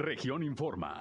[0.00, 0.98] Región Informa.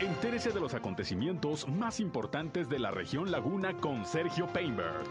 [0.00, 5.04] Entérese de los acontecimientos más importantes de la región Laguna con Sergio Painberg.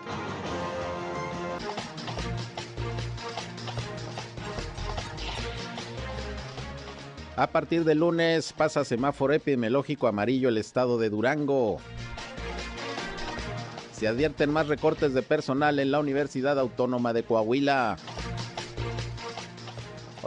[7.37, 11.77] A partir de lunes pasa semáforo epidemiológico amarillo el estado de Durango.
[13.93, 17.95] Se advierten más recortes de personal en la Universidad Autónoma de Coahuila.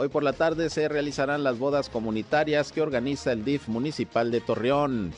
[0.01, 4.39] Hoy por la tarde se realizarán las bodas comunitarias que organiza el DIF municipal de
[4.39, 5.11] Torreón.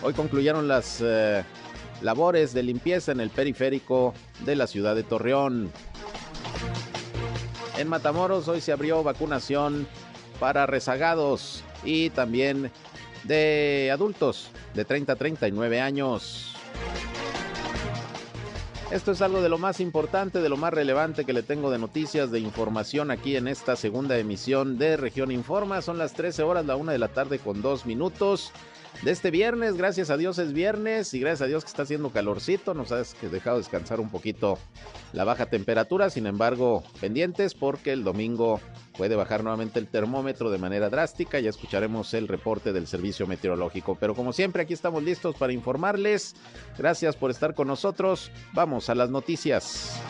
[0.00, 1.42] Hoy concluyeron las eh,
[2.02, 5.72] labores de limpieza en el periférico de la ciudad de Torreón.
[7.78, 9.88] En Matamoros hoy se abrió vacunación
[10.38, 12.70] para rezagados y también
[13.24, 16.51] de adultos de 30 a 39 años.
[18.92, 21.78] Esto es algo de lo más importante, de lo más relevante que le tengo de
[21.78, 25.80] noticias, de información aquí en esta segunda emisión de Región Informa.
[25.80, 28.52] Son las 13 horas, la una de la tarde con dos minutos
[29.00, 29.76] de este viernes.
[29.76, 32.74] Gracias a Dios es viernes y gracias a Dios que está haciendo calorcito.
[32.74, 34.58] Nos has dejado descansar un poquito
[35.12, 36.10] la baja temperatura.
[36.10, 38.60] Sin embargo, pendientes porque el domingo
[38.96, 41.40] puede bajar nuevamente el termómetro de manera drástica.
[41.40, 43.96] Ya escucharemos el reporte del servicio meteorológico.
[43.98, 46.34] Pero como siempre, aquí estamos listos para informarles.
[46.78, 48.30] Gracias por estar con nosotros.
[48.52, 50.00] Vamos a las noticias.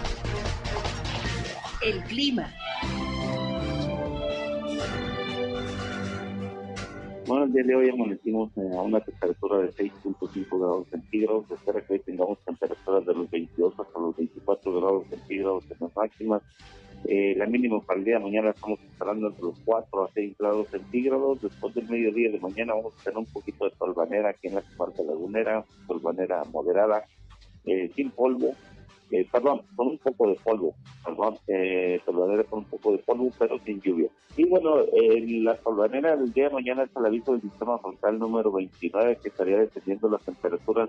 [1.80, 2.52] El clima.
[7.43, 11.48] El día de hoy amanecimos a una temperatura de 6.5 grados centígrados.
[11.48, 15.77] Se espera que hoy tengamos temperaturas de los 22 hasta los 24 grados centígrados en
[15.81, 16.43] las máximas.
[17.05, 20.39] Eh, la mínima para el día de mañana estamos esperando entre los 4 a 6
[20.39, 21.43] grados centígrados.
[21.43, 24.63] Después del mediodía de mañana vamos a tener un poquito de solvanera aquí en la
[24.63, 27.05] comarca lagunera, solvanera moderada,
[27.65, 28.55] eh, sin polvo,
[29.12, 30.74] eh, perdón, con un poco de polvo,
[31.05, 34.08] perdón, eh, solvanera con un poco de polvo, pero sin lluvia.
[34.36, 34.77] Y bueno,
[35.42, 39.28] la solvanera del día de mañana es el aviso del sistema frontal número 29 que
[39.28, 40.88] estaría descendiendo las temperaturas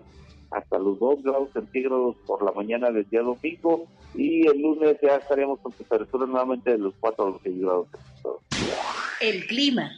[0.52, 3.86] hasta los 2 grados centígrados por la mañana del día domingo
[4.16, 7.88] y el lunes ya estaríamos con temperaturas nuevamente de los 4 a los 6 grados
[7.92, 8.42] centígrados.
[9.20, 9.92] El clima.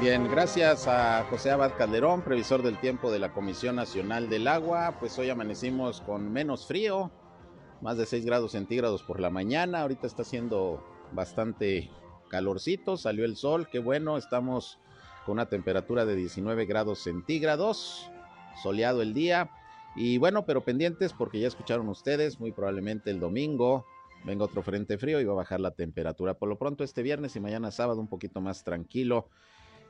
[0.00, 4.94] Bien, gracias a José Abad Calderón, previsor del tiempo de la Comisión Nacional del Agua.
[5.00, 7.10] Pues hoy amanecimos con menos frío,
[7.80, 9.80] más de 6 grados centígrados por la mañana.
[9.82, 11.90] Ahorita está haciendo bastante
[12.30, 14.78] calorcito, salió el sol, qué bueno, estamos
[15.26, 18.08] con una temperatura de 19 grados centígrados,
[18.62, 19.50] soleado el día.
[19.96, 23.84] Y bueno, pero pendientes porque ya escucharon ustedes, muy probablemente el domingo
[24.24, 26.34] venga otro frente frío y va a bajar la temperatura.
[26.34, 29.28] Por lo pronto este viernes y mañana sábado un poquito más tranquilo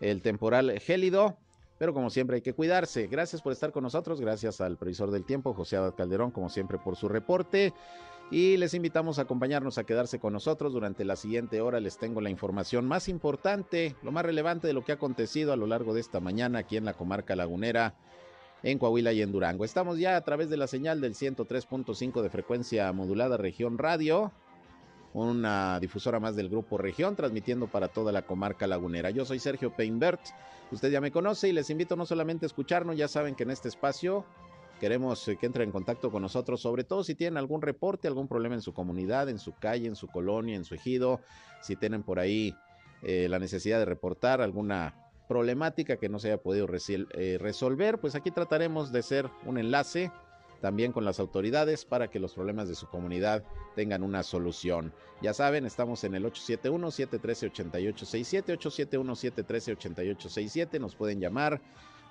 [0.00, 1.36] el temporal gélido.
[1.78, 3.06] Pero como siempre hay que cuidarse.
[3.06, 4.20] Gracias por estar con nosotros.
[4.20, 7.72] Gracias al previsor del tiempo, José Abad Calderón, como siempre, por su reporte.
[8.30, 10.72] Y les invitamos a acompañarnos a quedarse con nosotros.
[10.72, 14.84] Durante la siguiente hora les tengo la información más importante, lo más relevante de lo
[14.84, 17.94] que ha acontecido a lo largo de esta mañana aquí en la comarca lagunera,
[18.62, 19.64] en Coahuila y en Durango.
[19.64, 24.32] Estamos ya a través de la señal del 103.5 de frecuencia modulada región radio
[25.14, 29.10] una difusora más del grupo Región, transmitiendo para toda la comarca lagunera.
[29.10, 30.20] Yo soy Sergio Peinbert,
[30.70, 33.50] usted ya me conoce y les invito no solamente a escucharnos, ya saben que en
[33.50, 34.24] este espacio
[34.78, 38.28] queremos eh, que entren en contacto con nosotros, sobre todo si tienen algún reporte, algún
[38.28, 41.20] problema en su comunidad, en su calle, en su colonia, en su ejido,
[41.62, 42.54] si tienen por ahí
[43.02, 44.94] eh, la necesidad de reportar alguna
[45.28, 50.10] problemática que no se haya podido eh, resolver, pues aquí trataremos de ser un enlace
[50.60, 54.92] también con las autoridades para que los problemas de su comunidad tengan una solución.
[55.22, 61.60] Ya saben, estamos en el 871-713-8867, 871-713-8867, nos pueden llamar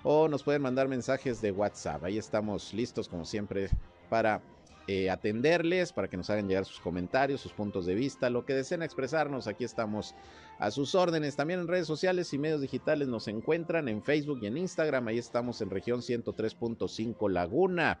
[0.02, 2.02] o nos pueden mandar mensajes de WhatsApp.
[2.04, 3.70] Ahí estamos listos como siempre
[4.08, 4.42] para
[4.90, 8.54] eh, atenderles, para que nos hagan llegar sus comentarios, sus puntos de vista, lo que
[8.54, 9.46] deseen expresarnos.
[9.46, 10.14] Aquí estamos
[10.58, 11.36] a sus órdenes.
[11.36, 15.08] También en redes sociales y medios digitales nos encuentran en Facebook y en Instagram.
[15.08, 18.00] Ahí estamos en región 103.5 Laguna.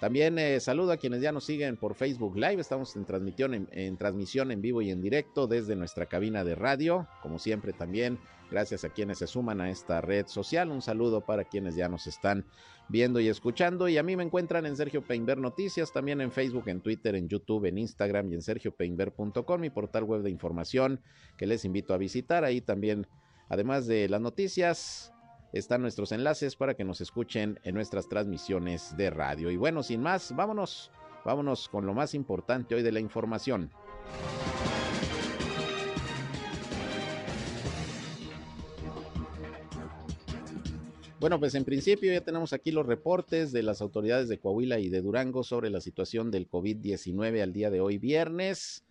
[0.00, 2.60] También eh, saludo a quienes ya nos siguen por Facebook Live.
[2.60, 7.06] Estamos en transmisión en, transmisión en vivo y en directo desde nuestra cabina de radio.
[7.22, 8.18] Como siempre también,
[8.50, 10.70] gracias a quienes se suman a esta red social.
[10.70, 12.44] Un saludo para quienes ya nos están
[12.88, 13.88] viendo y escuchando.
[13.88, 17.28] Y a mí me encuentran en Sergio Peinber Noticias, también en Facebook, en Twitter, en
[17.28, 21.00] YouTube, en Instagram y en sergiopeinber.com, mi portal web de información
[21.38, 22.44] que les invito a visitar.
[22.44, 23.06] Ahí también,
[23.48, 25.13] además de las noticias,
[25.54, 29.52] están nuestros enlaces para que nos escuchen en nuestras transmisiones de radio.
[29.52, 30.90] Y bueno, sin más, vámonos,
[31.24, 33.70] vámonos con lo más importante hoy de la información.
[41.20, 44.88] Bueno, pues en principio ya tenemos aquí los reportes de las autoridades de Coahuila y
[44.88, 48.84] de Durango sobre la situación del COVID-19 al día de hoy viernes,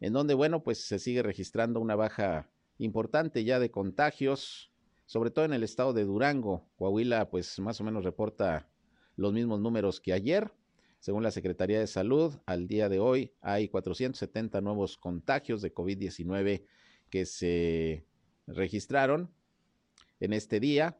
[0.00, 2.48] en donde, bueno, pues se sigue registrando una baja
[2.78, 4.72] importante ya de contagios,
[5.06, 6.68] sobre todo en el estado de Durango.
[6.76, 8.68] Coahuila, pues más o menos reporta
[9.16, 10.52] los mismos números que ayer.
[10.98, 16.64] Según la Secretaría de Salud, al día de hoy hay 470 nuevos contagios de COVID-19
[17.10, 18.04] que se
[18.46, 19.30] registraron
[20.20, 20.98] en este día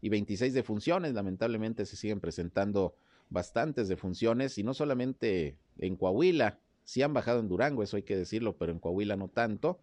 [0.00, 1.14] y 26 defunciones.
[1.14, 2.94] Lamentablemente se siguen presentando
[3.28, 8.16] bastantes defunciones y no solamente en Coahuila, sí han bajado en Durango, eso hay que
[8.16, 9.80] decirlo, pero en Coahuila no tanto.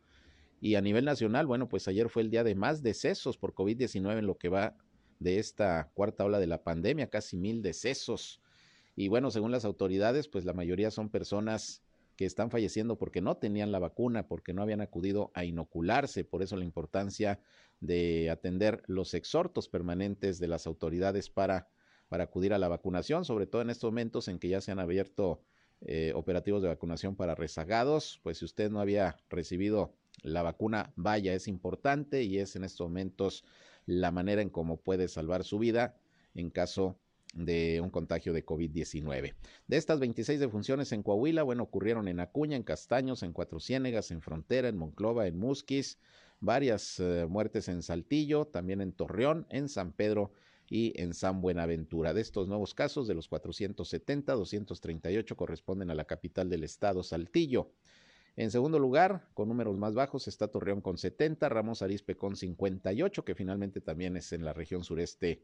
[0.60, 4.20] Y a nivel nacional, bueno, pues ayer fue el día de más decesos por COVID-19
[4.20, 4.76] en lo que va
[5.20, 8.42] de esta cuarta ola de la pandemia, casi mil decesos.
[8.96, 11.84] Y bueno, según las autoridades, pues la mayoría son personas
[12.16, 16.24] que están falleciendo porque no tenían la vacuna, porque no habían acudido a inocularse.
[16.24, 17.40] Por eso la importancia
[17.80, 21.70] de atender los exhortos permanentes de las autoridades para,
[22.10, 24.80] para acudir a la vacunación, sobre todo en estos momentos en que ya se han
[24.80, 25.44] abierto
[25.82, 28.20] eh, operativos de vacunación para rezagados.
[28.24, 32.88] Pues si usted no había recibido la vacuna, vaya, es importante y es en estos
[32.88, 33.46] momentos
[33.86, 35.96] la manera en cómo puede salvar su vida
[36.36, 37.00] en caso
[37.34, 39.36] de un contagio de COVID-19.
[39.68, 44.12] De estas 26 defunciones en Coahuila, bueno, ocurrieron en Acuña, en Castaños, en Cuatro Ciénegas,
[44.12, 46.00] en Frontera, en Monclova, en Musquis,
[46.40, 50.32] varias eh, muertes en Saltillo, también en Torreón, en San Pedro
[50.70, 52.14] y en San Buenaventura.
[52.14, 57.72] De estos nuevos casos, de los 470, 238 corresponden a la capital del estado, Saltillo.
[58.38, 63.26] En segundo lugar, con números más bajos, está Torreón con 70, Ramos Arispe con 58,
[63.26, 65.42] que finalmente también es en la región sureste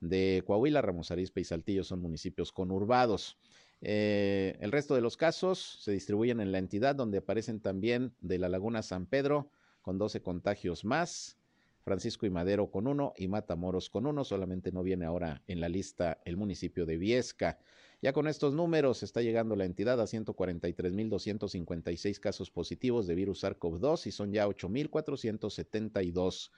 [0.00, 3.38] de Coahuila, Ramos Arispe y Saltillo son municipios conurbados.
[3.80, 8.38] Eh, el resto de los casos se distribuyen en la entidad donde aparecen también de
[8.38, 9.50] la Laguna San Pedro
[9.80, 11.38] con 12 contagios más,
[11.84, 14.24] Francisco y Madero con uno y Matamoros con uno.
[14.24, 17.60] Solamente no viene ahora en la lista el municipio de Viesca.
[18.02, 24.06] Ya con estos números está llegando la entidad a 143.256 casos positivos de virus SARS-CoV-2
[24.06, 26.50] y son ya 8.472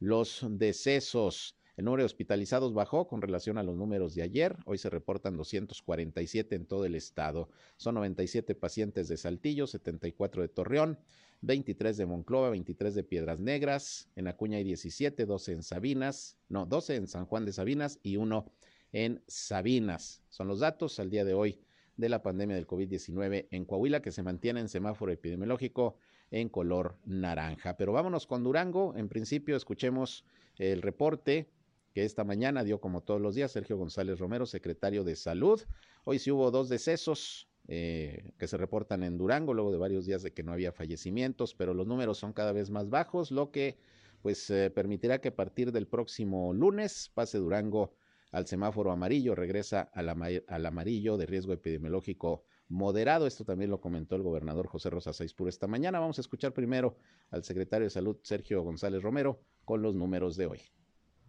[0.00, 1.56] los decesos.
[1.76, 4.56] El número de hospitalizados bajó con relación a los números de ayer.
[4.64, 7.48] Hoy se reportan 247 en todo el estado.
[7.76, 11.00] Son 97 pacientes de Saltillo, 74 de Torreón,
[11.40, 14.08] 23 de Monclova, 23 de Piedras Negras.
[14.14, 18.18] En Acuña hay 17, 12 en Sabinas, no, 12 en San Juan de Sabinas y
[18.18, 18.52] uno
[18.94, 20.22] en Sabinas.
[20.28, 21.58] Son los datos al día de hoy
[21.96, 25.96] de la pandemia del COVID-19 en Coahuila que se mantiene en semáforo epidemiológico
[26.30, 27.76] en color naranja.
[27.76, 28.94] Pero vámonos con Durango.
[28.96, 30.24] En principio escuchemos
[30.58, 31.50] el reporte
[31.92, 35.60] que esta mañana dio como todos los días Sergio González Romero, secretario de Salud.
[36.04, 40.22] Hoy sí hubo dos decesos eh, que se reportan en Durango, luego de varios días
[40.22, 43.76] de que no había fallecimientos, pero los números son cada vez más bajos, lo que
[44.22, 47.92] pues eh, permitirá que a partir del próximo lunes pase Durango
[48.34, 53.28] al semáforo amarillo, regresa al, al amarillo de riesgo epidemiológico moderado.
[53.28, 56.00] Esto también lo comentó el gobernador José Rosa Saizpuro esta mañana.
[56.00, 56.96] Vamos a escuchar primero
[57.30, 60.58] al secretario de Salud, Sergio González Romero, con los números de hoy.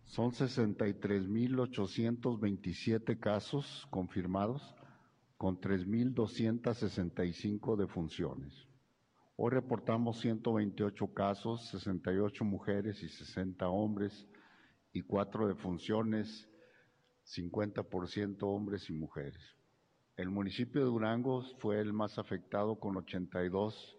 [0.06, 4.74] Son 63.827 casos confirmados
[5.38, 8.68] con 3.265 defunciones.
[9.36, 14.28] Hoy reportamos 128 casos, 68 mujeres y 60 hombres
[14.94, 16.48] y 4 defunciones,
[17.26, 19.42] 50% hombres y mujeres.
[20.16, 23.98] El municipio de Durango fue el más afectado con 82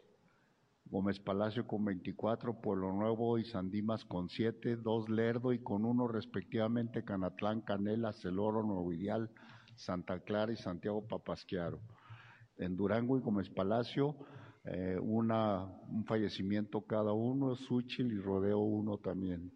[0.89, 6.07] Gómez Palacio con 24, Pueblo Nuevo y Sandimas con 7, 2 Lerdo y con 1
[6.07, 9.29] respectivamente Canatlán, Canela, Celoro, Nuevo Ideal,
[9.75, 11.81] Santa Clara y Santiago Papasquiaro.
[12.57, 14.17] En Durango y Gómez Palacio,
[14.65, 19.53] eh, una, un fallecimiento cada uno, Suchil y Rodeo uno también.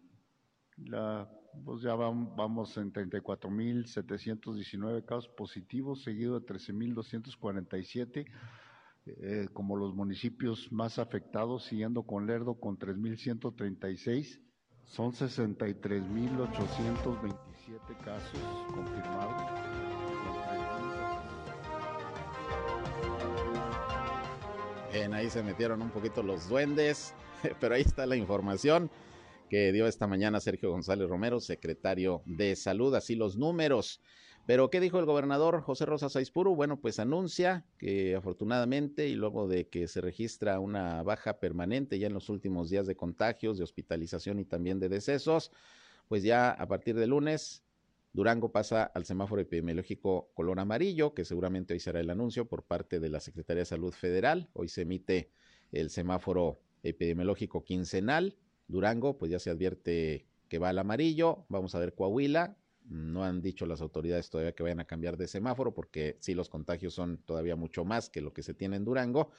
[0.77, 1.29] La,
[1.65, 8.27] pues ya vamos, en 34.719 casos positivos, seguido de 13.247
[9.07, 14.39] eh, como los municipios más afectados, siguiendo con Lerdo con 3.136,
[14.85, 18.39] son 63.827 casos
[18.73, 19.41] confirmados.
[24.91, 27.15] Bien, ahí se metieron un poquito los duendes,
[27.59, 28.91] pero ahí está la información
[29.51, 33.99] que dio esta mañana Sergio González Romero, secretario de Salud, así los números.
[34.45, 36.55] Pero, ¿qué dijo el gobernador José Rosa Saizpuru?
[36.55, 42.07] Bueno, pues anuncia que afortunadamente y luego de que se registra una baja permanente ya
[42.07, 45.51] en los últimos días de contagios, de hospitalización y también de decesos,
[46.07, 47.61] pues ya a partir de lunes
[48.13, 53.01] Durango pasa al semáforo epidemiológico color amarillo, que seguramente hoy será el anuncio por parte
[53.01, 54.49] de la Secretaría de Salud Federal.
[54.53, 55.29] Hoy se emite
[55.73, 58.37] el semáforo epidemiológico quincenal.
[58.71, 61.45] Durango, pues ya se advierte que va al amarillo.
[61.49, 62.57] Vamos a ver Coahuila.
[62.85, 66.49] No han dicho las autoridades todavía que vayan a cambiar de semáforo porque sí los
[66.49, 69.31] contagios son todavía mucho más que lo que se tiene en Durango.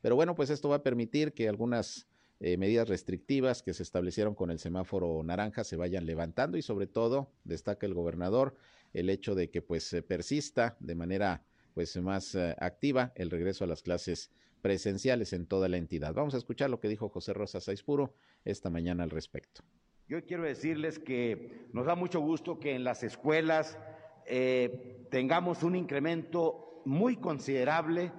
[0.00, 2.06] Pero bueno, pues esto va a permitir que algunas
[2.40, 6.86] eh, medidas restrictivas que se establecieron con el semáforo naranja se vayan levantando y sobre
[6.86, 8.54] todo destaca el gobernador
[8.92, 13.66] el hecho de que pues persista de manera pues más eh, activa el regreso a
[13.66, 14.30] las clases
[14.64, 16.14] presenciales en toda la entidad.
[16.14, 18.14] Vamos a escuchar lo que dijo José Rosa Saispuro
[18.46, 19.60] esta mañana al respecto.
[20.08, 23.78] Yo quiero decirles que nos da mucho gusto que en las escuelas
[24.24, 28.10] eh, tengamos un incremento muy considerable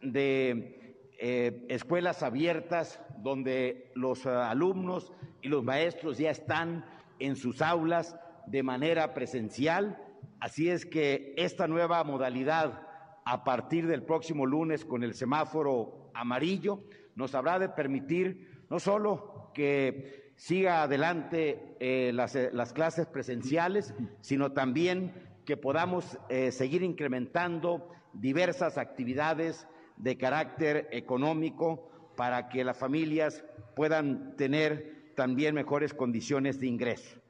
[0.00, 5.12] de eh, escuelas abiertas donde los uh, alumnos
[5.42, 6.84] y los maestros ya están
[7.18, 8.14] en sus aulas
[8.46, 10.00] de manera presencial.
[10.38, 12.87] Así es que esta nueva modalidad
[13.28, 16.80] a partir del próximo lunes con el semáforo amarillo
[17.14, 23.92] nos habrá de permitir no solo que siga adelante eh, las, eh, las, clases presenciales,
[24.22, 25.12] sino también
[25.44, 29.68] que podamos eh, seguir incrementando diversas actividades
[29.98, 33.44] de carácter económico para que las familias
[33.76, 37.20] puedan tener también mejores condiciones de ingreso.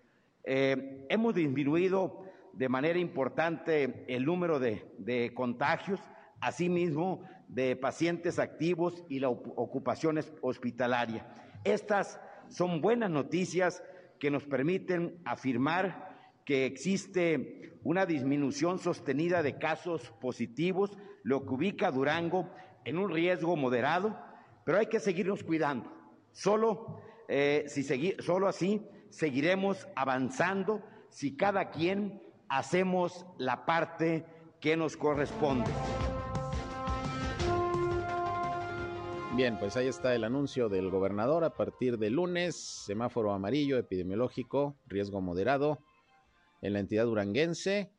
[0.44, 6.00] Hemos disminuido de manera importante el número de, de contagios,
[6.40, 11.26] asimismo de pacientes activos y la ocupación hospitalaria.
[11.64, 13.82] Estas son buenas noticias
[14.18, 16.08] que nos permiten afirmar
[16.44, 22.50] que existe una disminución sostenida de casos positivos, lo que ubica Durango
[22.84, 24.18] en un riesgo moderado,
[24.64, 25.92] pero hay que seguirnos cuidando.
[26.32, 27.66] Solo, eh,
[28.20, 34.24] solo así seguiremos avanzando si cada quien hacemos la parte
[34.60, 35.70] que nos corresponde.
[39.36, 41.44] Bien, pues ahí está el anuncio del gobernador.
[41.44, 45.78] A partir de lunes, semáforo amarillo epidemiológico, riesgo moderado
[46.60, 47.92] en la entidad duranguense,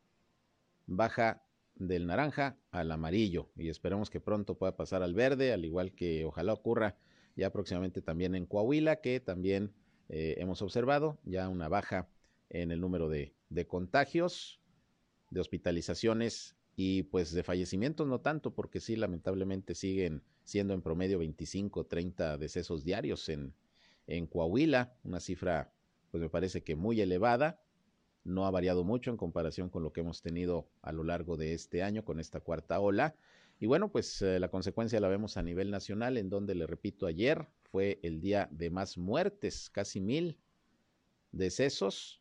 [0.85, 1.41] baja
[1.75, 3.49] del naranja al amarillo.
[3.55, 6.97] Y esperemos que pronto pueda pasar al verde, al igual que ojalá ocurra
[7.37, 9.73] ya próximamente también en Coahuila, que también
[10.09, 12.09] eh, hemos observado ya una baja
[12.49, 14.59] en el número de, de contagios,
[15.29, 21.19] de hospitalizaciones y pues de fallecimientos no tanto, porque sí, lamentablemente siguen siendo en promedio
[21.19, 23.53] 25, 30 decesos diarios en,
[24.07, 25.73] en Coahuila, una cifra
[26.11, 27.61] pues me parece que muy elevada,
[28.23, 31.53] no ha variado mucho en comparación con lo que hemos tenido a lo largo de
[31.53, 33.15] este año con esta cuarta ola.
[33.59, 37.05] Y bueno, pues eh, la consecuencia la vemos a nivel nacional, en donde, le repito,
[37.05, 40.37] ayer fue el día de más muertes, casi mil
[41.31, 42.18] decesos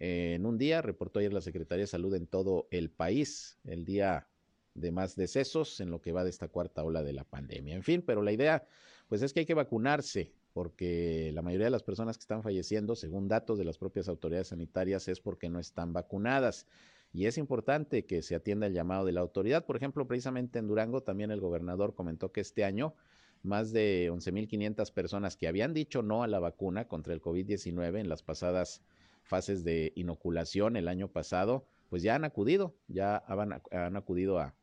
[0.00, 4.26] en un día, reportó ayer la Secretaría de Salud en todo el país, el día
[4.74, 7.76] de más decesos en lo que va de esta cuarta ola de la pandemia.
[7.76, 8.66] En fin, pero la idea
[9.08, 12.96] pues es que hay que vacunarse porque la mayoría de las personas que están falleciendo,
[12.96, 16.66] según datos de las propias autoridades sanitarias, es porque no están vacunadas.
[17.12, 19.66] Y es importante que se atienda el llamado de la autoridad.
[19.66, 22.94] Por ejemplo, precisamente en Durango también el gobernador comentó que este año
[23.42, 28.08] más de 11.500 personas que habían dicho no a la vacuna contra el COVID-19 en
[28.08, 28.82] las pasadas
[29.30, 34.54] fases de inoculación el año pasado, pues ya han acudido, ya han, acudido a,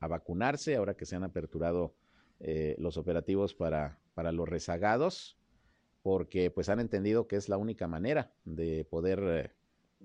[0.00, 1.94] vacunarse ahora que se han aperturado
[2.40, 5.38] eh, los operativos para, para los rezagados,
[6.02, 9.50] porque pues han entendido que es la única manera de poder eh,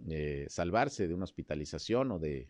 [0.09, 2.49] eh, salvarse de una hospitalización o de,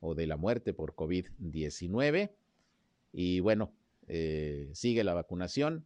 [0.00, 2.32] o de la muerte por COVID-19.
[3.12, 3.72] Y bueno,
[4.72, 5.84] sigue la vacunación,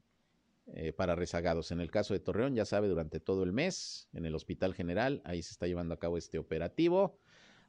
[0.67, 1.71] eh, para rezagados.
[1.73, 5.21] En el caso de Torreón, ya sabe, durante todo el mes, en el Hospital General,
[5.25, 7.19] ahí se está llevando a cabo este operativo.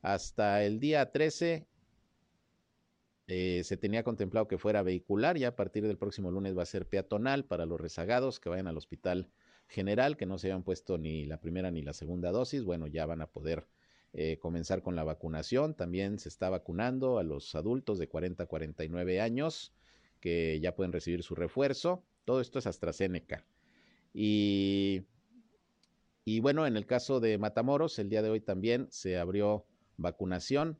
[0.02, 1.68] Hasta el día 13
[3.28, 6.68] eh, se tenía contemplado que fuera vehicular, ya a partir del próximo lunes va a
[6.68, 9.32] ser peatonal para los rezagados que vayan al Hospital
[9.68, 12.64] General, que no se hayan puesto ni la primera ni la segunda dosis.
[12.64, 13.68] Bueno, ya van a poder
[14.14, 15.74] eh, comenzar con la vacunación.
[15.74, 19.74] También se está vacunando a los adultos de 40 a 49 años
[20.22, 22.06] que ya pueden recibir su refuerzo.
[22.26, 23.46] Todo esto es AstraZeneca.
[24.14, 25.06] Y,
[26.42, 29.66] bueno, en el caso de Matamoros, el día de hoy también se abrió
[29.98, 30.80] vacunación,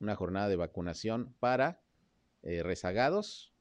[0.00, 1.80] una jornada de vacunación para
[2.42, 3.54] eh, rezagados,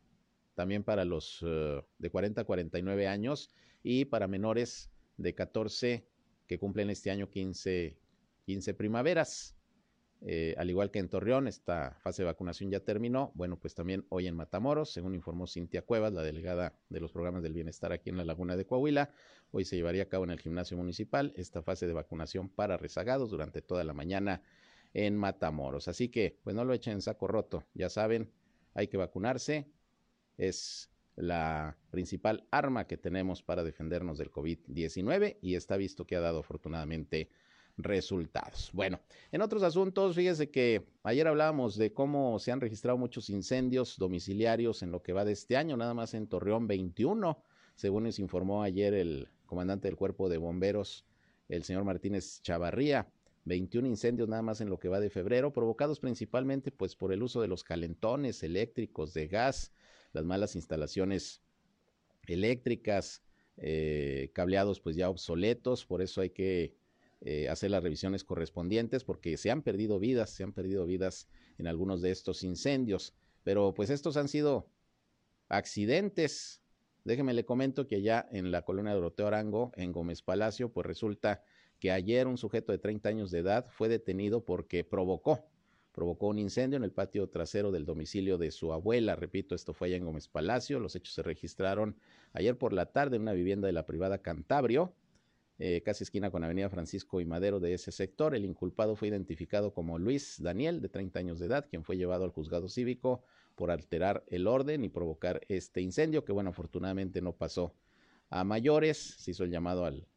[0.56, 6.08] también para los uh, de 40 a 49 años y para menores de 14
[6.48, 7.98] que cumplen este año 15,
[8.46, 9.56] 15 primaveras.
[10.24, 13.32] Eh, al igual que en Torreón, esta fase de vacunación ya terminó.
[13.34, 17.42] Bueno, pues también hoy en Matamoros, según informó Cintia Cuevas, la delegada de los programas
[17.42, 19.12] del bienestar aquí en la Laguna de Coahuila,
[19.52, 23.32] hoy se llevaría a cabo en el gimnasio municipal esta fase de vacunación para rezagados
[23.32, 24.44] durante toda la mañana
[24.94, 25.88] en Matamoros.
[25.88, 28.32] Así que, pues no lo echen en saco roto, ya saben,
[28.76, 29.68] hay que vacunarse,
[30.38, 36.22] es la principal arma que tenemos para defendernos del COVID-19 y está visto que ha
[36.22, 37.30] dado afortunadamente
[37.78, 38.70] resultados.
[38.74, 39.00] Bueno,
[39.32, 44.84] en otros asuntos, fíjese que ayer hablábamos de cómo se han registrado muchos incendios domiciliarios
[44.84, 47.42] en lo que va de este año, nada más en Torreón 21,
[47.76, 51.06] según nos informó ayer el comandante del cuerpo de bomberos,
[51.50, 53.08] el señor Martínez Chavarría.
[53.46, 57.24] 21 incendios nada más en lo que va de febrero, provocados principalmente pues por el
[57.24, 59.72] uso de los calentones eléctricos de gas,
[60.14, 61.42] las malas instalaciones
[62.28, 63.24] eléctricas,
[63.58, 66.76] eh, cableados pues ya obsoletos, por eso hay que
[67.24, 71.28] eh, hacer las revisiones correspondientes porque se han perdido vidas, se han perdido vidas
[71.60, 73.14] en algunos de estos incendios,
[73.44, 74.68] pero pues estos han sido
[75.48, 76.62] accidentes.
[77.04, 81.44] Déjeme le comento que ya en la colonia Doroteo Arango, en Gómez Palacio, pues resulta
[81.80, 85.46] que ayer un sujeto de 30 años de edad fue detenido porque provocó,
[85.92, 89.16] provocó un incendio en el patio trasero del domicilio de su abuela.
[89.16, 90.80] Repito, esto fue allá en Gómez Palacio.
[90.80, 91.96] Los hechos se registraron
[92.34, 94.94] ayer por la tarde en una vivienda de la privada Cantabrio.
[95.64, 98.34] Eh, casi esquina con Avenida Francisco y Madero de ese sector.
[98.34, 102.24] El inculpado fue identificado como Luis Daniel, de 30 años de edad, quien fue llevado
[102.24, 103.22] al juzgado cívico
[103.54, 107.76] por alterar el orden y provocar este incendio, que bueno, afortunadamente no pasó
[108.32, 108.98] a mayores.
[108.98, 110.08] Se hizo el llamado al,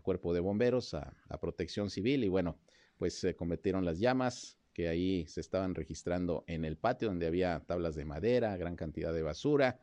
[0.00, 2.56] cuerpo de bomberos, a, a, protección civil y bueno,
[2.96, 7.62] pues se cometieron las llamas que ahí se estaban registrando en el patio donde había
[7.66, 9.78] tablas de madera, gran cantidad de basura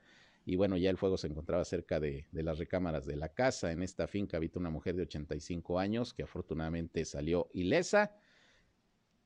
[0.46, 3.72] y bueno, ya el fuego se encontraba cerca de, las recámaras de la casa.
[3.72, 8.16] En esta finca habita una mujer de 85 años que afortunadamente salió ilesa.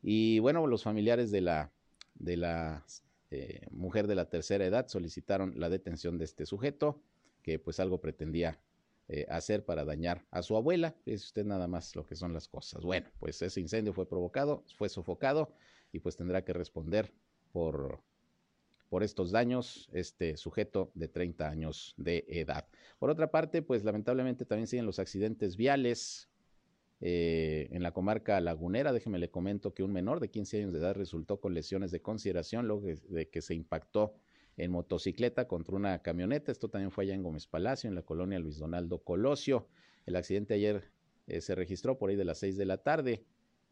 [0.02, 1.72] Y bueno, los familiares de la,
[2.16, 2.86] de la
[3.32, 7.02] eh, mujer de la tercera edad solicitaron la detención de este sujeto,
[7.42, 8.60] que pues algo pretendía
[9.08, 10.96] eh, hacer para dañar a su abuela.
[11.06, 12.84] Es usted nada más lo que son las cosas.
[12.84, 15.54] Bueno, pues ese incendio fue provocado, fue sofocado
[15.94, 17.14] y pues tendrá que responder
[17.54, 18.04] por
[18.96, 22.66] por estos daños este sujeto de 30 años de edad.
[22.98, 26.30] Por otra parte, pues lamentablemente también siguen los accidentes viales.
[27.02, 30.80] Eh, en la comarca lagunera, déjeme le comento que un menor de 15 años de
[30.80, 34.14] edad resultó con lesiones de consideración luego de que se impactó
[34.56, 36.54] en motocicleta contra una camioneta.
[36.54, 39.68] Esto también fue allá en Gómez Palacio, en la colonia Luis Donaldo Colosio.
[40.06, 40.90] El accidente ayer
[41.28, 43.26] eh, se registró por ahí de las 6 de la tarde.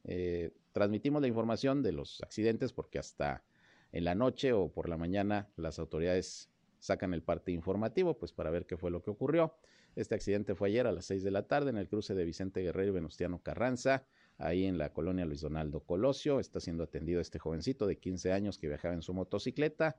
[0.04, 3.46] Eh, transmitimos la información de los accidentes porque hasta
[3.94, 8.52] en la noche o por la mañana las autoridades sacan el parte informativo, pues para
[8.52, 9.56] ver qué fue lo que ocurrió.
[9.96, 12.62] Este accidente fue ayer a las 6 de la tarde en el cruce de Vicente
[12.62, 14.06] Guerrero y Venustiano Carranza,
[14.38, 16.40] ahí en la colonia Luis Donaldo Colosio.
[16.40, 19.96] Está siendo atendido este jovencito de 15 años que viajaba en su motocicleta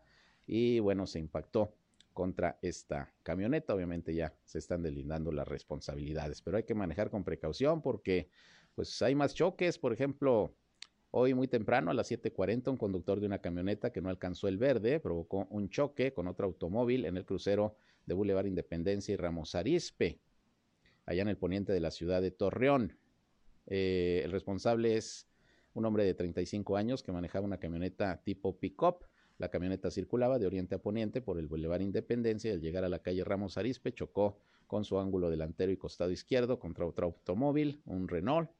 [0.47, 1.73] y bueno, se impactó
[2.13, 3.75] contra esta camioneta.
[3.75, 8.29] Obviamente ya se están delindando las responsabilidades, pero hay que manejar con precaución porque
[8.75, 10.53] pues hay más choques, por ejemplo,
[11.17, 14.59] Hoy muy temprano a las 7.40 un conductor de una camioneta que no alcanzó el
[14.59, 19.55] verde provocó un choque con otro automóvil en el crucero de Boulevard Independencia y Ramos
[19.55, 20.19] Arispe,
[21.07, 22.99] allá en el poniente de la ciudad de Torreón.
[23.69, 25.29] Eh, el responsable es
[25.73, 29.07] un hombre de 35 años que manejaba una camioneta tipo pick-up.
[29.39, 32.89] La camioneta circulaba de oriente a poniente por el Boulevard Independencia y al llegar a
[32.89, 37.83] la calle Ramos Arispe chocó con su ángulo delantero y costado izquierdo contra otro automóvil,
[37.85, 38.51] un Renault,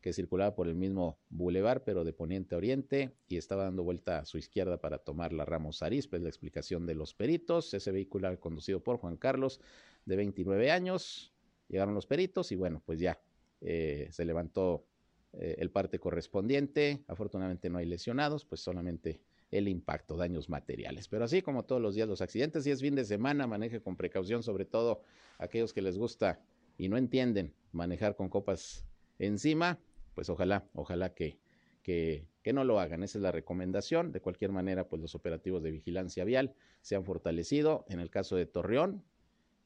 [0.00, 4.20] que circulaba por el mismo bulevar, pero de poniente a oriente, y estaba dando vuelta
[4.20, 7.74] a su izquierda para tomar la Ramos Arispe, la explicación de los peritos.
[7.74, 9.60] Ese vehículo conducido por Juan Carlos,
[10.06, 11.32] de 29 años.
[11.68, 13.20] Llegaron los peritos y bueno, pues ya
[13.60, 14.86] eh, se levantó
[15.34, 17.04] eh, el parte correspondiente.
[17.06, 21.08] Afortunadamente no hay lesionados, pues solamente el impacto, daños materiales.
[21.08, 23.96] Pero así como todos los días los accidentes, si es fin de semana, maneje con
[23.96, 25.02] precaución, sobre todo
[25.38, 26.40] aquellos que les gusta
[26.78, 28.84] y no entienden manejar con copas
[29.18, 29.78] encima,
[30.14, 31.38] pues ojalá, ojalá que,
[31.82, 33.02] que, no lo hagan.
[33.02, 34.12] Esa es la recomendación.
[34.12, 37.84] De cualquier manera, pues los operativos de vigilancia vial se han fortalecido.
[37.88, 39.04] En el caso de Torreón,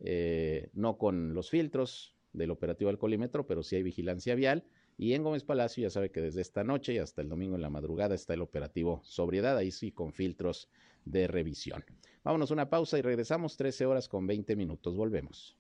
[0.01, 4.65] eh, no con los filtros del operativo alcoholímetro, pero sí hay vigilancia vial.
[4.97, 7.63] Y en Gómez Palacio ya sabe que desde esta noche y hasta el domingo en
[7.63, 10.69] la madrugada está el operativo sobriedad, ahí sí con filtros
[11.05, 11.85] de revisión.
[12.23, 14.97] Vámonos una pausa y regresamos 13 horas con 20 minutos.
[14.97, 15.57] Volvemos.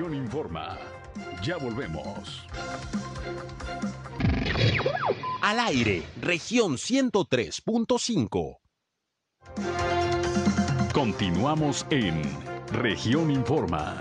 [0.00, 0.78] Región Informa.
[1.42, 2.46] Ya volvemos.
[5.42, 8.56] Al aire, región 103.5.
[10.94, 12.22] Continuamos en
[12.72, 14.00] región Informa.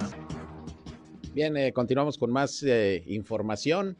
[1.33, 3.97] Bien, eh, continuamos con más eh, información.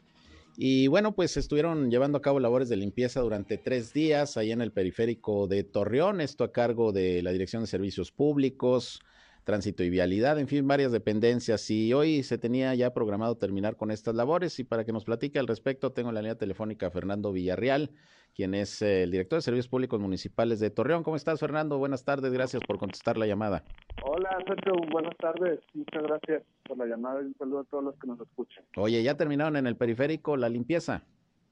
[0.56, 4.62] Y bueno, pues estuvieron llevando a cabo labores de limpieza durante tres días ahí en
[4.62, 9.02] el periférico de Torreón, esto a cargo de la Dirección de Servicios Públicos,
[9.50, 11.68] tránsito y vialidad, en fin, varias dependencias.
[11.72, 15.40] Y hoy se tenía ya programado terminar con estas labores y para que nos platique
[15.40, 17.90] al respecto tengo la línea telefónica a Fernando Villarreal,
[18.36, 21.02] quien es eh, el director de Servicios Públicos Municipales de Torreón.
[21.02, 21.78] ¿Cómo estás, Fernando?
[21.78, 23.64] Buenas tardes, gracias por contestar la llamada.
[24.04, 25.58] Hola, Sergio, buenas tardes.
[25.74, 28.62] Muchas gracias por la llamada y un saludo a todos los que nos escuchan.
[28.76, 31.02] Oye, ¿ya terminaron en el periférico la limpieza?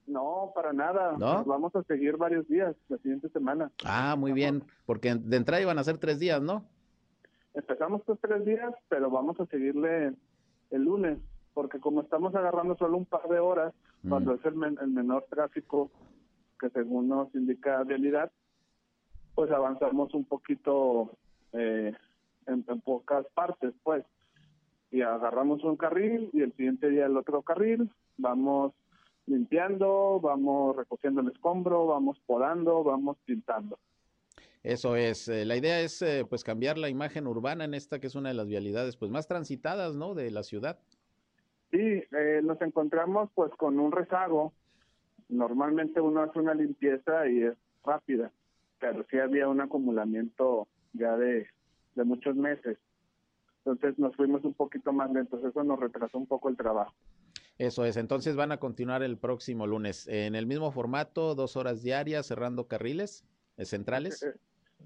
[0.07, 1.17] No, para nada.
[1.19, 1.33] ¿No?
[1.33, 3.73] Nos vamos a seguir varios días, la siguiente semana.
[3.83, 6.63] Ah, muy bien, porque de entrada iban a ser tres días, ¿no?
[7.53, 10.13] Empezamos con tres días, pero vamos a seguirle
[10.71, 11.17] el lunes,
[11.53, 14.09] porque como estamos agarrando solo un par de horas, Mm.
[14.09, 15.91] cuando es el, men- el menor tráfico
[16.59, 18.31] que según nos indica realidad,
[19.35, 21.11] pues avanzamos un poquito
[21.53, 21.93] eh,
[22.45, 24.05] en, en pocas partes, pues.
[24.91, 28.73] Y agarramos un carril y el siguiente día el otro carril, vamos
[29.27, 33.77] limpiando, vamos recogiendo el escombro, vamos podando, vamos pintando.
[34.63, 38.07] Eso es, eh, la idea es eh, pues cambiar la imagen urbana en esta que
[38.07, 40.15] es una de las vialidades pues más transitadas, ¿no?
[40.15, 40.77] De la ciudad.
[41.71, 44.53] Sí, eh, nos encontramos pues con un rezago.
[45.29, 47.53] Normalmente uno hace una limpieza y es
[47.85, 48.31] rápida,
[48.79, 51.47] pero sí había un acumulamiento ya de,
[51.95, 52.77] de muchos meses.
[53.59, 56.93] Entonces nos fuimos un poquito más lentos, eso nos retrasó un poco el trabajo.
[57.57, 61.83] Eso es, entonces van a continuar el próximo lunes en el mismo formato, dos horas
[61.83, 63.25] diarias, cerrando carriles
[63.65, 64.23] centrales.
[64.23, 64.33] Eh,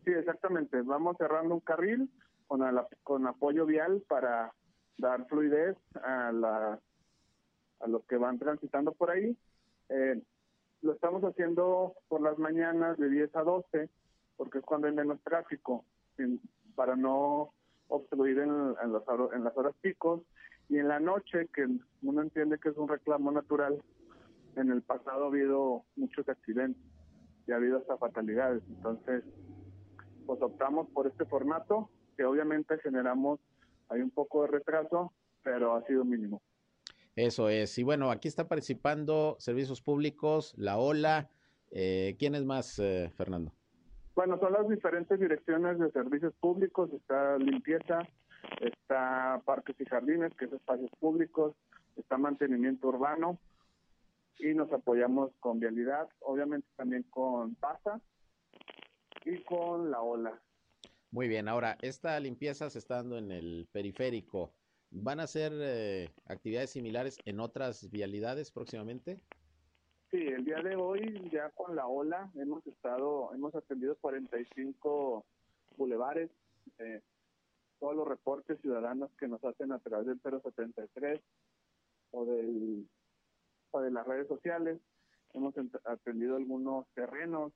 [0.04, 0.82] Sí, exactamente.
[0.82, 2.10] Vamos cerrando un carril
[2.48, 4.52] con, ala- con apoyo vial para
[4.98, 6.80] dar fluidez a, la,
[7.80, 9.38] a los que van transitando por ahí.
[9.90, 10.22] Eh,
[10.82, 13.90] lo estamos haciendo por las mañanas de 10 a 12,
[14.36, 15.86] porque es cuando hay menos tráfico,
[16.76, 17.54] para no
[17.88, 18.76] obstruir en, en,
[19.34, 20.22] en las horas picos.
[20.70, 21.68] Y en la noche, que
[22.02, 23.82] uno entiende que es un reclamo natural,
[24.56, 26.82] en el pasado ha habido muchos accidentes
[27.48, 28.64] y ha habido hasta fatalidades.
[28.70, 29.24] Entonces,
[30.26, 33.40] pues optamos por este formato, que obviamente generamos,
[33.90, 36.42] hay un poco de retraso, pero ha sido mínimo.
[37.16, 41.30] Eso es, y bueno, aquí está participando servicios públicos, la OLA.
[41.72, 43.52] Eh, ¿Quién es más, eh, Fernando?
[44.16, 48.00] Bueno, son las diferentes direcciones de servicios públicos, está limpieza,
[48.62, 51.56] está parques y jardines, que es espacios públicos,
[51.96, 53.40] está mantenimiento urbano
[54.40, 58.02] y nos apoyamos con vialidad, obviamente también con PASA
[59.26, 60.42] y con la OLA.
[61.12, 64.52] Muy bien, ahora, esta limpieza se está dando en el periférico.
[64.90, 69.20] ¿Van a hacer eh, actividades similares en otras vialidades próximamente?
[70.12, 75.26] Sí, el día de hoy ya con la ola hemos estado, hemos atendido 45
[75.78, 76.30] bulevares,
[76.78, 77.02] eh,
[77.80, 81.20] todos los reportes ciudadanos que nos hacen a través del 073
[82.12, 82.88] o, del,
[83.82, 84.80] de las redes sociales.
[85.34, 85.54] Hemos
[85.86, 87.52] atendido algunos terrenos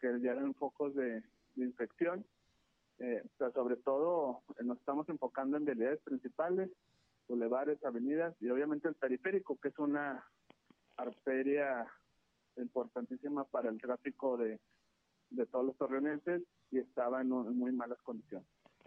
[0.00, 1.22] que ya eran focos de,
[1.54, 2.24] de infección.
[2.98, 6.70] Eh, pero sobre todo eh, nos estamos enfocando en vialidades principales,
[7.26, 10.24] bulevares, avenidas y obviamente el periférico, que es una
[10.96, 11.86] arteria
[12.56, 14.60] importantísima para el tráfico de,
[15.30, 18.46] de todos los torreonenses y estaba en, un- en muy malas condiciones.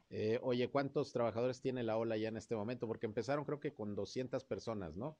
[0.10, 2.88] Eh, oye, ¿cuántos trabajadores tiene la OLA ya en este momento?
[2.88, 5.18] Porque empezaron creo que con 200 personas, ¿no?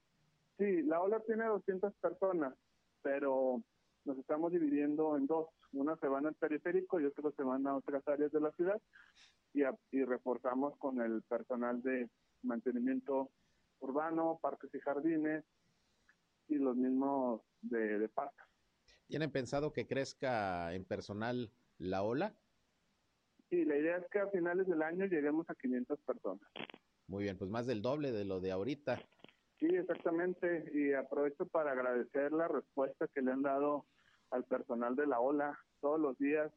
[0.58, 2.54] Sí, la ola tiene 200 personas,
[3.02, 3.62] pero
[4.04, 5.48] nos estamos dividiendo en dos.
[5.72, 8.80] Unas se van al periférico y otras se van a otras áreas de la ciudad
[9.54, 12.08] y, a- y reforzamos con el personal de
[12.42, 13.30] mantenimiento
[13.80, 15.44] urbano, parques y jardines
[16.48, 18.44] y los mismos de, de parques.
[19.06, 22.34] ¿Tienen pensado que crezca en personal la OLA?
[23.50, 26.42] Y la idea es que a finales del año lleguemos a 500 personas.
[27.06, 29.00] Muy bien, pues más del doble de lo de ahorita.
[29.58, 30.70] Sí, exactamente.
[30.72, 33.84] Y aprovecho para agradecer la respuesta que le han dado
[34.30, 36.52] al personal de la OLA todos los días.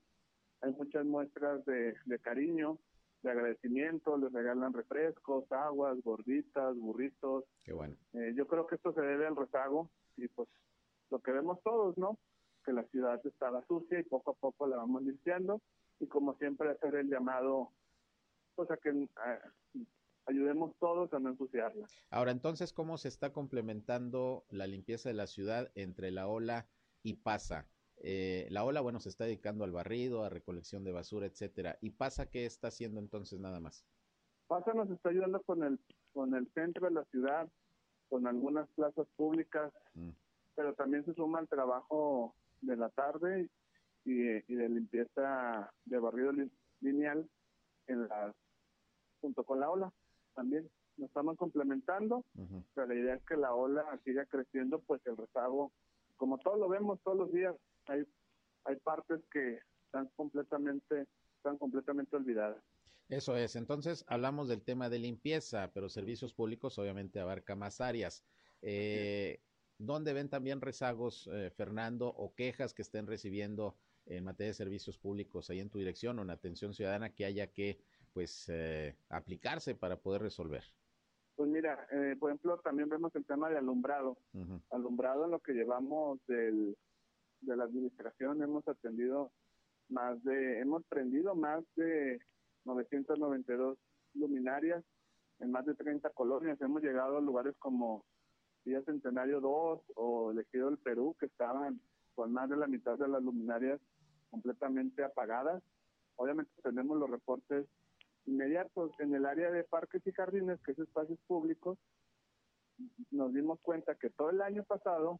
[0.61, 2.77] Hay muchas muestras de, de cariño,
[3.23, 7.45] de agradecimiento, les regalan refrescos, aguas, gorditas, burritos.
[7.63, 7.95] Qué bueno.
[8.13, 10.47] Eh, yo creo que esto se debe al rezago y pues
[11.09, 12.17] lo que vemos todos, ¿no?
[12.63, 15.61] Que la ciudad estaba sucia y poco a poco la vamos limpiando
[15.99, 17.69] y como siempre hacer el llamado,
[18.55, 19.07] pues a que
[20.31, 21.87] ayudemos todos a no ensuciarla.
[22.09, 26.67] Ahora, entonces, ¿cómo se está complementando la limpieza de la ciudad entre la OLA
[27.03, 27.67] y PASA?
[28.03, 31.77] Eh, la OLA, bueno, se está dedicando al barrido, a recolección de basura, etcétera.
[31.81, 33.85] ¿Y PASA qué está haciendo entonces nada más?
[34.47, 35.79] PASA nos está ayudando con el,
[36.13, 37.47] con el centro de la ciudad,
[38.09, 40.09] con algunas plazas públicas, Mm.
[40.55, 43.49] pero también se suma el trabajo de la tarde
[44.05, 44.11] y,
[44.51, 47.29] y de limpieza de barrido li- lineal
[47.87, 48.35] en las,
[49.21, 49.93] junto con la ola
[50.33, 50.69] también.
[50.97, 52.25] Nos estamos complementando,
[52.73, 55.71] pero la idea es que la ola siga creciendo, pues el rezago,
[56.17, 57.55] como todos lo vemos todos los días,
[57.87, 58.03] hay,
[58.65, 62.61] hay partes que están completamente, están completamente olvidadas.
[63.09, 68.23] Eso es, entonces hablamos del tema de limpieza, pero servicios públicos obviamente abarca más áreas.
[68.61, 69.41] Eh,
[69.77, 74.97] ¿Dónde ven también rezagos, eh, Fernando, o quejas que estén recibiendo en materia de servicios
[74.97, 77.79] públicos ahí en tu dirección o en atención ciudadana que haya que
[78.13, 80.63] pues eh, aplicarse para poder resolver?
[81.35, 84.17] Pues mira, eh, por ejemplo, también vemos el tema de alumbrado.
[84.69, 86.77] Alumbrado en lo que llevamos del,
[87.41, 89.31] de la administración hemos atendido
[89.89, 92.19] más de, hemos prendido más de
[92.65, 93.77] 992
[94.13, 94.83] luminarias
[95.39, 96.61] en más de 30 colonias.
[96.61, 98.05] Hemos llegado a lugares como
[98.63, 101.81] Villa Centenario 2 o Elegido del Perú, que estaban
[102.13, 103.79] con más de la mitad de las luminarias
[104.29, 105.63] completamente apagadas.
[106.15, 107.65] Obviamente tenemos los reportes
[108.25, 111.77] inmediatos en el área de parques y jardines, que es espacios públicos.
[113.11, 115.19] Nos dimos cuenta que todo el año pasado,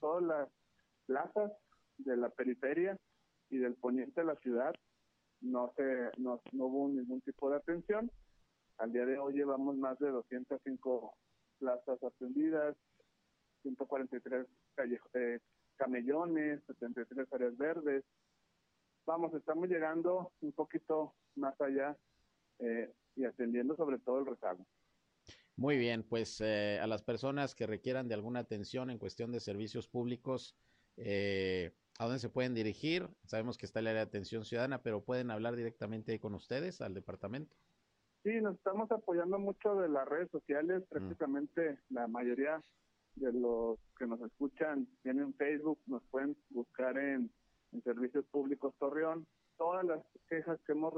[0.00, 0.48] todas las
[1.06, 1.52] plazas
[1.98, 2.96] de la periferia
[3.50, 4.74] y del poniente de la ciudad
[5.40, 8.10] no se no, hubo ningún tipo de atención.
[8.78, 11.14] Al día de hoy llevamos más de 205
[11.58, 12.76] plazas atendidas,
[13.62, 14.46] 143
[15.14, 15.40] eh,
[15.76, 18.04] camellones, 73 áreas verdes.
[19.06, 21.96] Vamos, estamos llegando un poquito más allá
[22.60, 24.66] eh, y atendiendo sobre todo el rezago.
[25.56, 29.40] Muy bien, pues eh, a las personas que requieran de alguna atención en cuestión de
[29.40, 30.56] servicios públicos,
[30.96, 33.08] eh, ¿a dónde se pueden dirigir?
[33.24, 36.80] Sabemos que está el área de atención ciudadana, pero pueden hablar directamente ahí con ustedes,
[36.80, 37.54] al departamento.
[38.22, 40.88] Sí, nos estamos apoyando mucho de las redes sociales, mm.
[40.88, 42.62] prácticamente la mayoría
[43.16, 47.30] de los que nos escuchan tienen Facebook, nos pueden buscar en,
[47.84, 49.24] Servicios Públicos Torreón.
[49.56, 50.92] Todas las quejas que hemos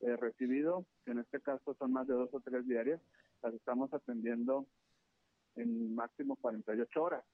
[0.00, 3.00] eh, recibido, que en este caso son más de dos o tres diarias,
[3.42, 4.66] las estamos atendiendo
[5.56, 7.24] en máximo 48 horas.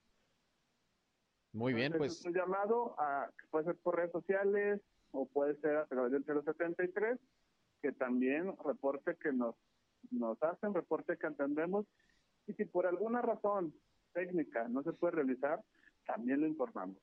[1.53, 2.19] Muy bien, pues.
[2.21, 6.13] Es un llamado a, que puede ser por redes sociales o puede ser a través
[6.13, 7.19] del 073,
[7.83, 9.55] que también reporte que nos,
[10.11, 11.87] nos hacen, reporte que entendemos,
[12.47, 13.75] y si por alguna razón
[14.13, 15.63] técnica no se puede realizar,
[16.07, 16.97] también lo informamos.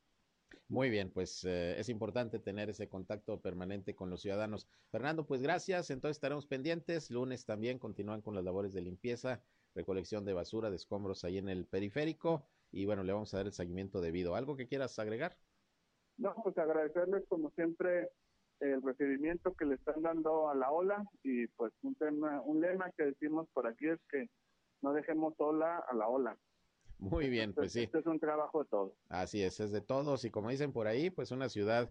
[0.69, 4.67] Muy bien, pues eh, es importante tener ese contacto permanente con los ciudadanos.
[4.91, 5.89] Fernando, pues gracias.
[5.89, 7.09] Entonces estaremos pendientes.
[7.09, 9.41] Lunes también continúan con las labores de limpieza,
[9.73, 12.45] recolección de basura, de escombros ahí en el periférico.
[12.71, 14.35] Y bueno, le vamos a dar el seguimiento debido.
[14.35, 15.35] ¿Algo que quieras agregar?
[16.17, 18.11] No, pues agradecerles como siempre
[18.59, 22.91] el recibimiento que le están dando a la ola y pues un tema, un lema
[22.91, 24.29] que decimos por aquí es que
[24.81, 26.37] no dejemos sola a la ola.
[26.99, 27.83] Muy bien, pues sí.
[27.83, 28.93] Este es un trabajo de todos.
[29.07, 30.25] Así es, es de todos.
[30.25, 31.89] Y como dicen por ahí, pues una ciudad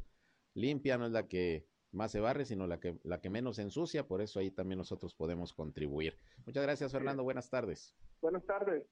[0.54, 4.06] limpia no es la que más se barre, sino la que, la que menos ensucia.
[4.06, 6.18] Por eso ahí también nosotros podemos contribuir.
[6.44, 7.24] Muchas gracias, Fernando.
[7.24, 7.94] Buenas tardes.
[8.20, 8.84] Buenas tardes.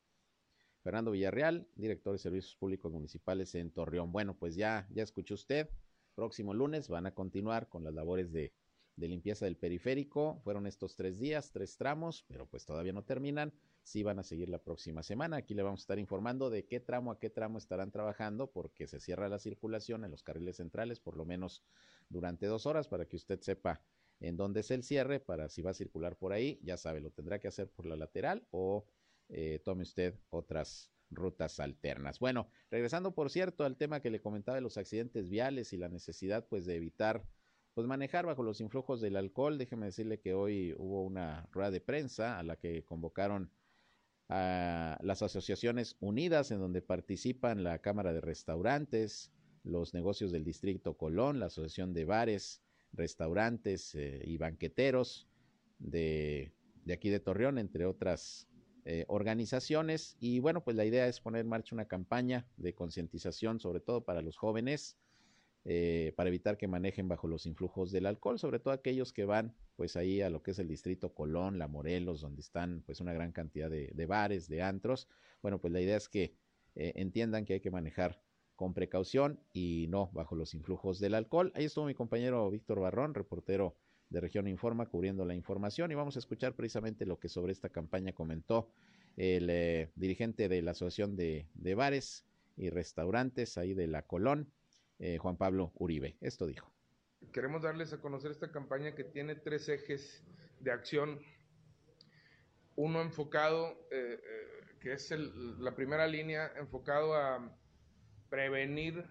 [0.82, 4.12] Fernando Villarreal, director de Servicios Públicos Municipales en Torreón.
[4.12, 5.68] Bueno, pues ya, ya escuchó usted.
[6.14, 8.54] Próximo lunes van a continuar con las labores de,
[8.94, 10.40] de limpieza del periférico.
[10.44, 13.52] Fueron estos tres días, tres tramos, pero pues todavía no terminan
[13.86, 15.36] sí van a seguir la próxima semana.
[15.36, 18.88] Aquí le vamos a estar informando de qué tramo a qué tramo estarán trabajando porque
[18.88, 21.62] se cierra la circulación en los carriles centrales por lo menos
[22.08, 23.80] durante dos horas para que usted sepa
[24.18, 27.12] en dónde es el cierre para si va a circular por ahí, ya sabe, lo
[27.12, 28.86] tendrá que hacer por la lateral o
[29.28, 32.18] eh, tome usted otras rutas alternas.
[32.18, 35.88] Bueno, regresando por cierto al tema que le comentaba de los accidentes viales y la
[35.88, 37.24] necesidad pues de evitar
[37.72, 41.80] pues manejar bajo los influjos del alcohol, déjeme decirle que hoy hubo una rueda de
[41.80, 43.52] prensa a la que convocaron
[44.28, 49.30] a las asociaciones unidas en donde participan la Cámara de Restaurantes,
[49.62, 52.62] los negocios del Distrito Colón, la Asociación de Bares,
[52.92, 55.28] Restaurantes eh, y Banqueteros
[55.78, 56.52] de,
[56.92, 58.48] aquí de Torreón, entre otras
[58.84, 60.16] eh, organizaciones.
[60.20, 64.04] Y bueno, pues la idea es poner en marcha una campaña de concientización, sobre todo
[64.04, 64.96] para los jóvenes,
[65.68, 69.52] eh, para evitar que manejen bajo los influjos del alcohol, sobre todo aquellos que van
[69.74, 73.12] pues ahí a lo que es el distrito Colón, La Morelos, donde están pues una
[73.12, 75.08] gran cantidad de, bares, de antros.
[75.42, 76.36] Bueno, pues la idea es que
[76.76, 78.22] eh, entiendan que hay que manejar
[78.54, 81.50] con precaución y no bajo los influjos del alcohol.
[81.56, 83.76] Ahí estuvo mi compañero Víctor Barrón, reportero
[84.08, 87.70] de Región Informa, cubriendo la información y vamos a escuchar precisamente lo que sobre esta
[87.70, 88.70] campaña comentó
[89.16, 92.24] el eh, dirigente de la Asociación de, de Bares
[92.56, 94.52] y Restaurantes ahí de la Colón,
[94.98, 96.16] eh, Juan Pablo Uribe.
[96.20, 96.72] Esto dijo.
[97.32, 100.24] Queremos darles a conocer esta campaña que tiene tres ejes
[100.60, 101.20] de acción.
[102.76, 107.56] Uno enfocado, eh, eh, que es la primera línea, enfocado a
[108.28, 109.04] prevenir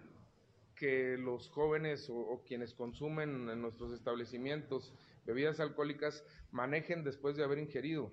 [0.76, 4.92] que los jóvenes o, quienes consumen en nuestros establecimientos
[5.24, 6.22] bebidas alcohólicas
[6.52, 8.12] manejen después de haber ingerido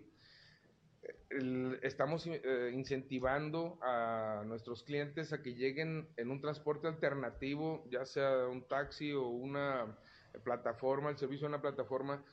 [1.82, 8.48] estamos eh, incentivando a nuestros clientes a que lleguen en un transporte alternativo, ya sea
[8.48, 9.98] un taxi o una
[10.44, 12.24] plataforma, el servicio de una plataforma,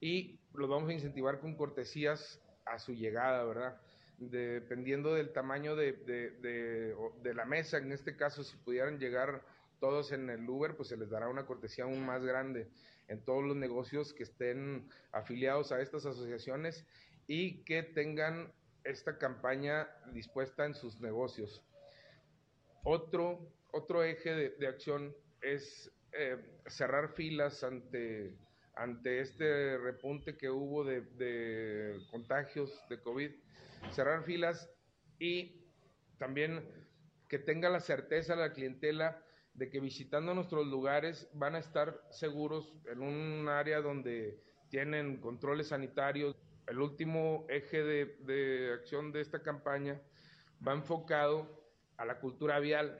[0.00, 3.80] y los vamos a incentivar con cortesías a su llegada, ¿verdad?
[4.18, 9.42] dependiendo del tamaño de, de, la mesa, en este caso, si pudieran llegar
[9.80, 12.68] todos en el Uber, pues se les dará una cortesía aún más grande
[13.08, 16.86] en todos los negocios que estén afiliados a estas asociaciones
[17.26, 18.52] y que tengan
[18.84, 21.62] esta campaña dispuesta en sus negocios.
[22.84, 28.36] Otro, otro eje de, acción es eh, cerrar filas ante,
[28.74, 33.30] ante este repunte que hubo de, de contagios de COVID
[33.90, 34.70] cerrar filas
[35.18, 35.60] y
[36.18, 36.68] también
[37.28, 39.22] que tenga la certeza la clientela
[39.54, 45.68] de que visitando nuestros lugares van a estar seguros en un área donde tienen controles
[45.68, 46.36] sanitarios.
[46.66, 50.00] El último eje de, acción de esta campaña
[50.66, 51.62] va enfocado
[51.96, 52.98] a la cultura vial.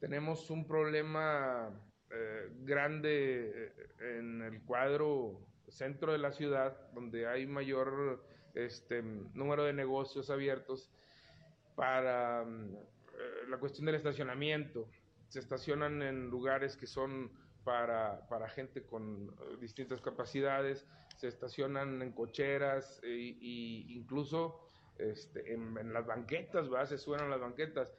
[0.00, 1.70] Tenemos un problema
[2.10, 8.24] eh, grande eh, en el cuadro centro de la ciudad, donde hay mayor
[8.54, 10.90] este, número de negocios abiertos
[11.74, 14.88] para mm, eh, la cuestión del estacionamiento.
[15.28, 17.30] Se estacionan en lugares que son
[17.68, 20.86] para, para gente con eh, distintas capacidades,
[21.18, 23.36] se estacionan en cocheras e,
[23.90, 26.86] incluso este, en, las banquetas, ¿va?
[26.86, 27.92] se suenan las banquetas.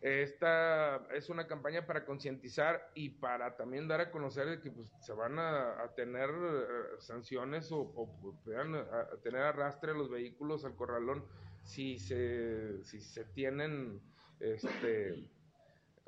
[0.00, 5.12] Esta es una campaña para concientizar y para también dar a conocer que pues, se
[5.12, 6.64] van a, tener eh,
[7.00, 11.26] sanciones o, o puedan a, tener arrastre a los vehículos al corralón
[11.62, 14.00] si se, si se tienen,
[14.40, 15.28] este,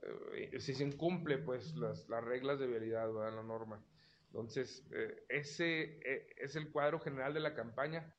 [0.02, 3.84] eh, si se incumple pues las, las reglas de vialidad, la norma.
[4.26, 6.00] Entonces, eh, ese
[6.36, 8.14] es el cuadro general de la campaña.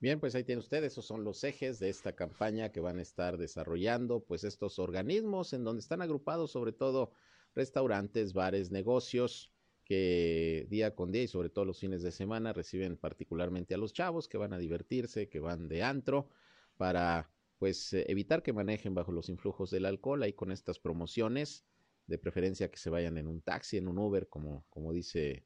[0.00, 3.02] Bien, pues ahí tienen ustedes, esos son los ejes de esta campaña que van a
[3.02, 7.12] estar desarrollando, pues estos organismos en donde están agrupados sobre todo
[7.54, 9.52] restaurantes, bares, negocios
[9.84, 13.92] que día con día y sobre todo los fines de semana reciben particularmente a los
[13.92, 16.28] chavos que van a divertirse, que van de antro
[16.76, 21.64] para pues eh, evitar que manejen bajo los influjos del alcohol ahí con estas promociones,
[22.06, 25.44] de preferencia que se vayan en un taxi, en un Uber, como, como dice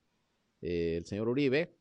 [0.61, 1.77] eh, el señor Uribe,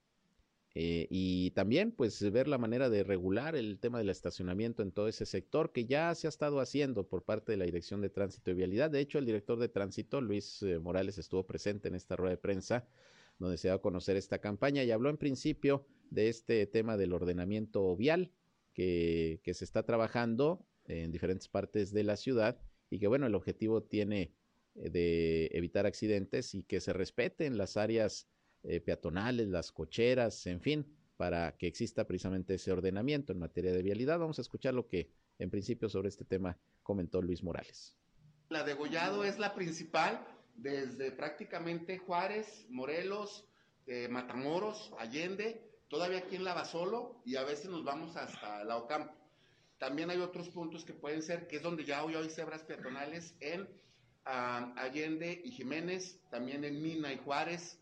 [0.73, 5.09] eh, y también, pues, ver la manera de regular el tema del estacionamiento en todo
[5.09, 8.51] ese sector que ya se ha estado haciendo por parte de la Dirección de Tránsito
[8.51, 8.89] y Vialidad.
[8.89, 12.87] De hecho, el director de Tránsito, Luis Morales, estuvo presente en esta rueda de prensa
[13.37, 17.11] donde se va a conocer esta campaña y habló en principio de este tema del
[17.11, 18.31] ordenamiento vial
[18.73, 23.84] que, se está trabajando en diferentes partes de la ciudad y que, bueno, el objetivo
[23.84, 24.34] tiene
[24.75, 28.27] eh, de evitar accidentes y que se respeten las áreas
[28.63, 30.86] eh, peatonales, las cocheras, en fin,
[31.17, 34.19] para que exista precisamente ese ordenamiento en materia de vialidad.
[34.19, 37.95] Vamos a escuchar lo que en principio sobre este tema comentó Luis Morales.
[38.49, 43.45] La de Gollado es la principal desde prácticamente Juárez, Morelos,
[43.88, 49.13] eh, Matamoros, Allende, todavía aquí en Lavasolo y a veces nos vamos hasta la Ocampo.
[49.77, 53.36] También hay otros puntos que pueden ser, que es donde ya hoy hay cebras peatonales
[53.41, 53.67] en
[54.23, 57.77] ah, Allende y Jiménez, también en Mina y Juárez,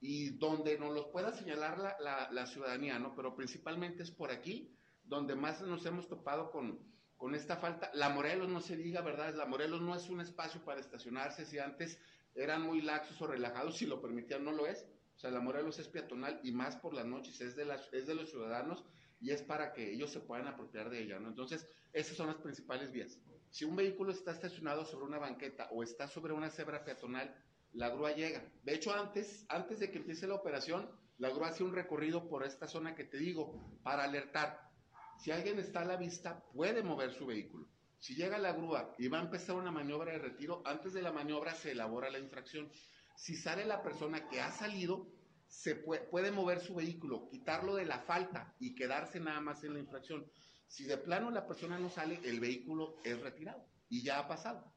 [0.00, 3.14] y donde nos los pueda señalar la, la, ciudadanía, ¿no?
[3.14, 6.78] Pero principalmente es por aquí donde más nos hemos topado con,
[7.18, 7.90] con esta falta.
[7.92, 9.34] La Morelos no se diga, ¿verdad?
[9.34, 12.00] La Morelos no es un espacio para estacionarse, si antes
[12.34, 14.86] eran muy laxos o relajados, si lo permitían, no lo es.
[15.20, 18.06] O sea, la Morelos es peatonal y más por las noches, es de, las, es
[18.06, 18.86] de los ciudadanos
[19.20, 21.18] y es para que ellos se puedan apropiar de ella.
[21.18, 23.18] Entonces, esas son las principales vías.
[23.50, 27.36] Si un vehículo está estacionado sobre una banqueta o está sobre una cebra peatonal,
[27.74, 28.42] la grúa llega.
[28.62, 32.42] De hecho, antes, antes de que empiece la operación, la grúa hace un recorrido por
[32.42, 34.70] esta zona que te digo para alertar.
[35.18, 37.68] Si alguien está a la vista, puede mover su vehículo.
[37.98, 41.12] Si llega la grúa y va a empezar una maniobra de retiro, antes de la
[41.12, 42.72] maniobra se elabora la infracción.
[43.20, 45.06] Si sale la persona que ha salido,
[45.46, 49.74] se puede, puede mover su vehículo, quitarlo de la falta y quedarse nada más en
[49.74, 50.24] la infracción.
[50.66, 54.72] Si de plano la persona no sale, el vehículo es retirado y ya ha pasado.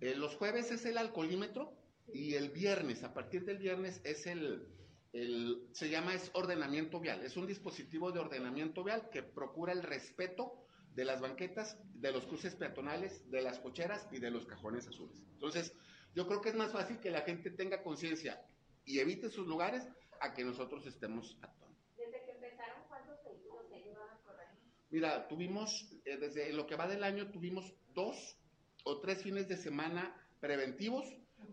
[0.00, 1.78] Eh, los jueves es el alcoholímetro,
[2.12, 4.66] y el viernes, a partir del viernes, es el,
[5.12, 7.24] el, se llama es ordenamiento vial.
[7.24, 12.26] Es un dispositivo de ordenamiento vial que procura el respeto de las banquetas, de los
[12.26, 15.22] cruces peatonales, de las cocheras y de los cajones azules.
[15.32, 15.72] Entonces,
[16.14, 18.40] yo creo que es más fácil que la gente tenga conciencia
[18.84, 19.86] y evite sus lugares
[20.20, 21.78] a que nosotros estemos actuando.
[21.96, 24.48] ¿Desde que empezaron cuántos vehículos se iban a correr?
[24.90, 28.38] Mira, tuvimos, eh, desde lo que va del año, tuvimos dos
[28.84, 31.06] o tres fines de semana preventivos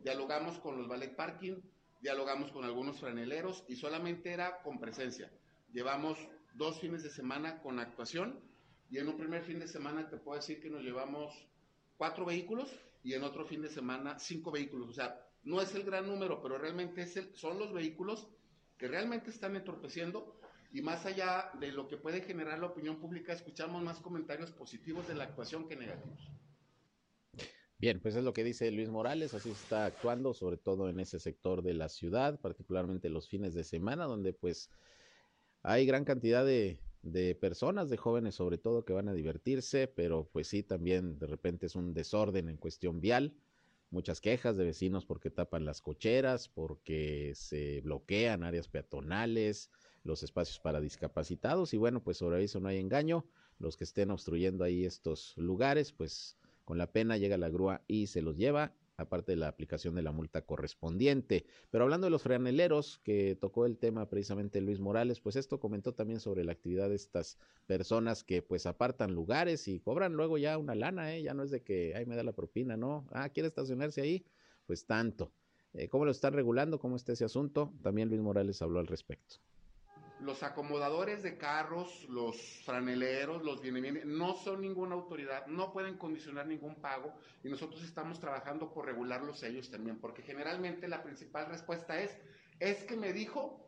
[0.03, 1.61] dialogamos con los ballet parking,
[2.01, 5.31] dialogamos con algunos franeleros y solamente era con presencia.
[5.71, 6.17] Llevamos
[6.53, 8.39] dos fines de semana con actuación
[8.89, 11.33] y en un primer fin de semana te puedo decir que nos llevamos
[11.97, 12.69] cuatro vehículos
[13.03, 14.89] y en otro fin de semana cinco vehículos.
[14.89, 18.27] O sea, no es el gran número, pero realmente es el, son los vehículos
[18.77, 20.39] que realmente están entorpeciendo
[20.73, 25.07] y más allá de lo que puede generar la opinión pública, escuchamos más comentarios positivos
[25.07, 26.31] de la actuación que negativos.
[27.77, 31.19] Bien, pues es lo que dice Luis Morales, así está actuando, sobre todo en ese
[31.19, 34.69] sector de la ciudad, particularmente los fines de semana, donde pues
[35.63, 40.29] hay gran cantidad de, de personas, de jóvenes sobre todo, que van a divertirse, pero
[40.31, 43.33] pues sí, también de repente es un desorden en cuestión vial,
[43.89, 49.69] muchas quejas de vecinos porque tapan las cocheras, porque se bloquean áreas peatonales,
[50.03, 53.25] los espacios para discapacitados y bueno, pues sobre eso no hay engaño,
[53.59, 58.07] los que estén obstruyendo ahí estos lugares, pues con la pena llega la grúa y
[58.07, 61.45] se los lleva, aparte de la aplicación de la multa correspondiente.
[61.69, 65.93] Pero hablando de los franeleros, que tocó el tema precisamente Luis Morales, pues esto comentó
[65.93, 67.37] también sobre la actividad de estas
[67.67, 71.21] personas que pues apartan lugares y cobran luego ya una lana, ¿eh?
[71.21, 73.07] ya no es de que, ay, me da la propina, ¿no?
[73.11, 74.25] Ah, ¿quiere estacionarse ahí?
[74.65, 75.31] Pues tanto.
[75.73, 76.79] Eh, ¿Cómo lo están regulando?
[76.79, 77.73] ¿Cómo está ese asunto?
[77.81, 79.37] También Luis Morales habló al respecto
[80.21, 86.45] los acomodadores de carros, los franeleros, los viene no son ninguna autoridad, no pueden condicionar
[86.45, 87.13] ningún pago
[87.43, 92.15] y nosotros estamos trabajando por regularlos ellos también, porque generalmente la principal respuesta es,
[92.59, 93.67] es que me dijo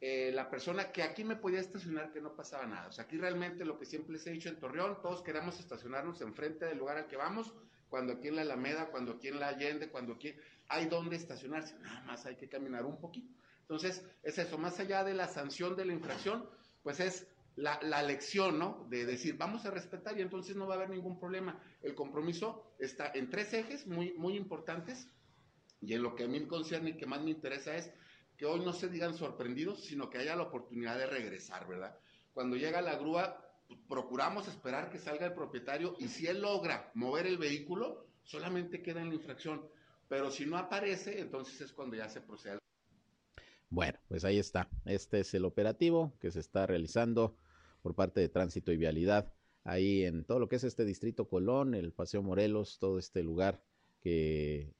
[0.00, 2.88] eh, la persona que aquí me podía estacionar, que no pasaba nada.
[2.88, 6.20] O sea, aquí realmente lo que siempre les he dicho en Torreón, todos queremos estacionarnos
[6.22, 7.52] enfrente del lugar al que vamos,
[7.88, 10.34] cuando aquí en la Alameda, cuando aquí en la Allende, cuando aquí
[10.68, 13.32] hay donde estacionarse, nada más hay que caminar un poquito.
[13.62, 16.48] Entonces, es eso, más allá de la sanción de la infracción,
[16.82, 18.86] pues es la, lección, ¿no?
[18.88, 21.60] De decir, vamos a respetar y entonces no va a haber ningún problema.
[21.82, 25.08] El compromiso está en tres ejes muy, muy importantes
[25.80, 27.92] y en lo que a mí me concierne y que más me interesa es
[28.36, 31.96] que hoy no se digan sorprendidos, sino que haya la oportunidad de regresar, ¿verdad?
[32.32, 33.38] Cuando llega la grúa,
[33.88, 39.02] procuramos esperar que salga el propietario y si él logra mover el vehículo, solamente queda
[39.02, 39.68] en la infracción.
[40.08, 42.61] Pero si no aparece, entonces es cuando ya se procede
[43.72, 44.68] bueno, pues ahí está.
[44.84, 47.38] Este es el operativo que se está realizando
[47.80, 49.32] por parte de Tránsito y Vialidad
[49.64, 53.62] ahí en todo lo que es este distrito Colón, el Paseo Morelos, todo este lugar
[54.02, 54.74] que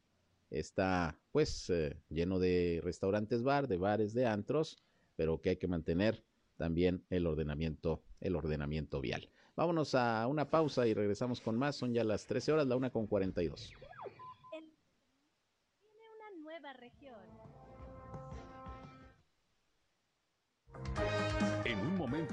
[0.51, 4.76] está pues eh, lleno de restaurantes bar, de bares, de antros,
[5.16, 6.22] pero que hay que mantener
[6.59, 9.30] también el ordenamiento, el ordenamiento vial.
[9.57, 11.76] Vámonos a una pausa y regresamos con más.
[11.76, 13.72] Son ya las 13 horas, la una con 42.
[15.80, 17.16] Tiene una nueva región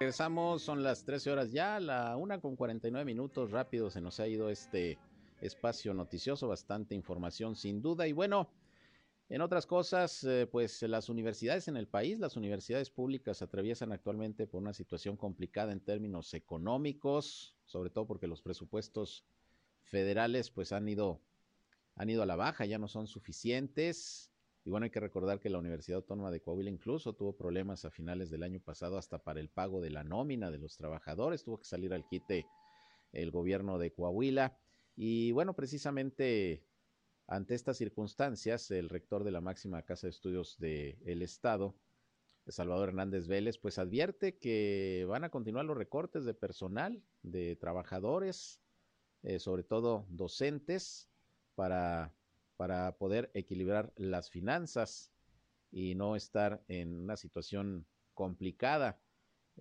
[0.00, 4.28] Regresamos, son las 13 horas ya, la una con 49 minutos, rápido se nos ha
[4.28, 4.96] ido este
[5.40, 8.06] espacio noticioso, bastante información sin duda.
[8.06, 8.48] Y bueno,
[9.28, 14.46] en otras cosas, eh, pues las universidades en el país, las universidades públicas atraviesan actualmente
[14.46, 19.24] por una situación complicada en términos económicos, sobre todo porque los presupuestos
[19.82, 21.20] federales pues han ido,
[21.96, 24.30] han ido a la baja, ya no son suficientes.
[24.64, 27.90] Y bueno, hay que recordar que la Universidad Autónoma de Coahuila incluso tuvo problemas a
[27.90, 31.44] finales del año pasado hasta para el pago de la nómina de los trabajadores.
[31.44, 32.46] Tuvo que salir al quite
[33.12, 34.58] el gobierno de Coahuila.
[34.96, 36.64] Y bueno, precisamente
[37.26, 41.76] ante estas circunstancias, el rector de la máxima casa de estudios del Estado,
[42.46, 48.62] Salvador Hernández Vélez, pues advierte que van a continuar los recortes de personal, de trabajadores,
[49.22, 51.10] eh, sobre todo docentes,
[51.54, 52.14] para
[52.58, 55.12] para poder equilibrar las finanzas
[55.70, 59.00] y no estar en una situación complicada.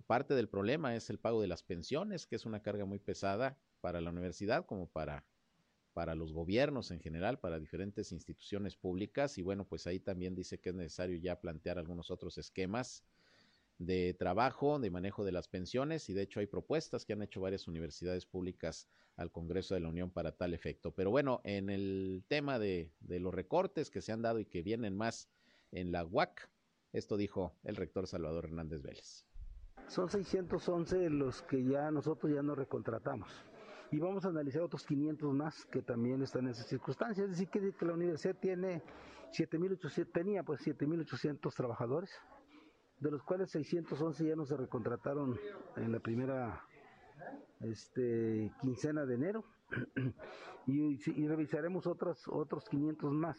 [0.07, 3.59] Parte del problema es el pago de las pensiones, que es una carga muy pesada
[3.81, 5.27] para la universidad como para,
[5.93, 9.37] para los gobiernos en general, para diferentes instituciones públicas.
[9.37, 13.05] Y bueno, pues ahí también dice que es necesario ya plantear algunos otros esquemas
[13.79, 17.41] de trabajo, de manejo de las pensiones y de hecho hay propuestas que han hecho
[17.41, 20.91] varias universidades públicas al Congreso de la Unión para tal efecto.
[20.91, 24.61] Pero bueno, en el tema de, de los recortes que se han dado y que
[24.63, 25.29] vienen más
[25.71, 26.49] en la UAC,
[26.93, 29.25] esto dijo el rector Salvador Hernández Vélez.
[29.87, 33.29] Son 611 los que ya nosotros ya no recontratamos.
[33.91, 37.25] Y vamos a analizar otros 500 más que también están en esas circunstancias.
[37.25, 38.83] Es decir, que, que la universidad tiene
[39.31, 42.11] 7.800, tenía pues 7.800 trabajadores
[42.99, 45.37] de los cuales 611 ya no se recontrataron
[45.75, 46.63] en la primera
[47.61, 49.43] este, quincena de enero
[50.67, 53.37] y, revisaremos otros, otros 500 más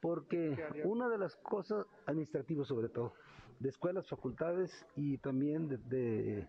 [0.00, 3.14] porque una de las cosas administrativas sobre todo
[3.58, 6.46] de escuelas, facultades y también de,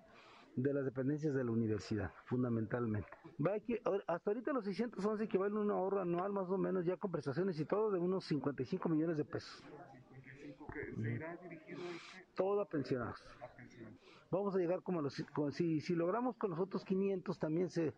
[0.56, 3.10] de las dependencias de la universidad, fundamentalmente.
[3.46, 6.98] Va aquí, hasta ahorita los 611 equivalen a un ahorro anual más o menos ya
[6.98, 9.64] con prestaciones y todo de unos 55 millones de pesos.
[10.74, 11.80] ¿Se irá dirigido
[12.36, 13.24] Todo a pensionados.
[14.32, 15.24] Vamos a llegar como a los...
[15.52, 17.94] si, si logramos con los otros 500 también se...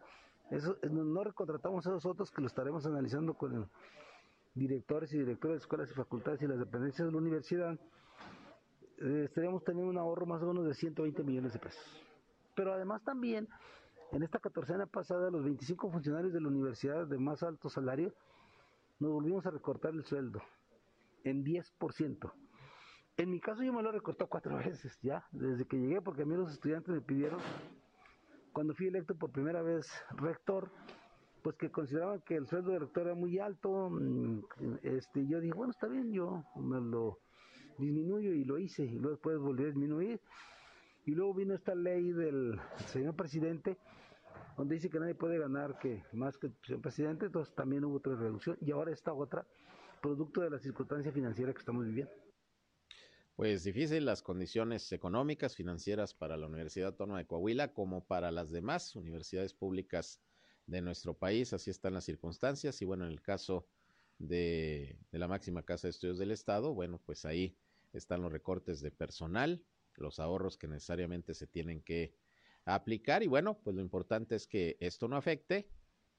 [0.49, 3.69] Eso, no recontratamos a esos otros que lo estaremos analizando con
[4.53, 7.79] directores y directores de escuelas y facultades y las dependencias de la universidad.
[8.97, 11.83] Eh, estaríamos teniendo un ahorro más o menos de 120 millones de pesos.
[12.55, 13.47] Pero además también,
[14.11, 18.13] en esta catorcena pasada, los 25 funcionarios de la universidad de más alto salario,
[18.99, 20.41] nos volvimos a recortar el sueldo
[21.23, 22.31] en 10%.
[23.17, 26.25] En mi caso yo me lo he cuatro veces ya, desde que llegué, porque a
[26.25, 27.39] mí los estudiantes me pidieron,
[28.53, 30.71] cuando fui electo por primera vez rector,
[31.41, 34.41] pues que consideraban que el sueldo de rector era muy alto, mm,
[34.83, 37.19] este, yo dije, bueno, está bien, yo me lo
[37.77, 40.21] disminuyo y lo hice, y luego después volví a disminuir,
[41.05, 43.77] y luego vino esta ley del señor presidente,
[44.57, 47.97] donde dice que nadie puede ganar que más que el señor presidente, entonces también hubo
[47.97, 49.45] otra reducción, y ahora esta otra,
[50.01, 52.11] producto de la circunstancia financiera que estamos viviendo.
[53.41, 58.51] Pues difícil las condiciones económicas, financieras para la Universidad Autónoma de Coahuila como para las
[58.51, 60.21] demás universidades públicas
[60.67, 61.51] de nuestro país.
[61.51, 63.67] Así están las circunstancias y bueno, en el caso
[64.19, 67.57] de, de la máxima casa de estudios del Estado, bueno, pues ahí
[67.93, 69.65] están los recortes de personal,
[69.95, 72.13] los ahorros que necesariamente se tienen que
[72.65, 75.67] aplicar y bueno, pues lo importante es que esto no afecte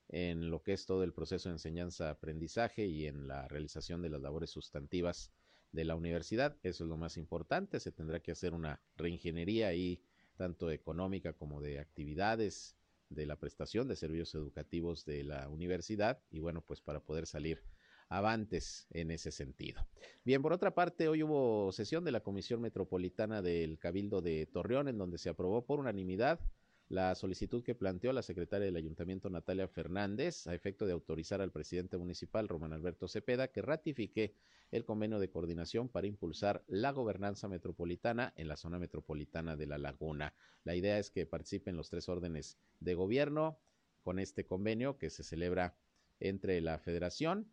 [0.08, 4.20] en lo que es todo el proceso de enseñanza-aprendizaje y en la realización de las
[4.20, 5.30] labores sustantivas
[5.72, 6.56] de la universidad.
[6.62, 7.80] Eso es lo más importante.
[7.80, 10.00] Se tendrá que hacer una reingeniería ahí,
[10.36, 12.76] tanto económica como de actividades,
[13.14, 17.62] de la prestación de servicios educativos de la universidad y bueno, pues para poder salir
[18.08, 19.86] avantes en ese sentido.
[20.24, 24.88] Bien, por otra parte, hoy hubo sesión de la Comisión Metropolitana del Cabildo de Torreón
[24.88, 26.40] en donde se aprobó por unanimidad
[26.88, 31.52] la solicitud que planteó la secretaria del Ayuntamiento Natalia Fernández a efecto de autorizar al
[31.52, 34.34] presidente municipal Román Alberto Cepeda que ratifique
[34.70, 39.78] el convenio de coordinación para impulsar la gobernanza metropolitana en la zona metropolitana de La
[39.78, 40.34] Laguna.
[40.64, 43.58] La idea es que participen los tres órdenes de gobierno
[44.02, 45.76] con este convenio que se celebra
[46.20, 47.48] entre la Federación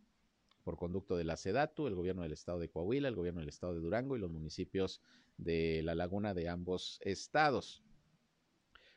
[0.64, 3.74] por conducto de la SEDATU, el gobierno del estado de Coahuila, el gobierno del estado
[3.74, 5.02] de Durango y los municipios
[5.38, 7.84] de La Laguna de ambos estados.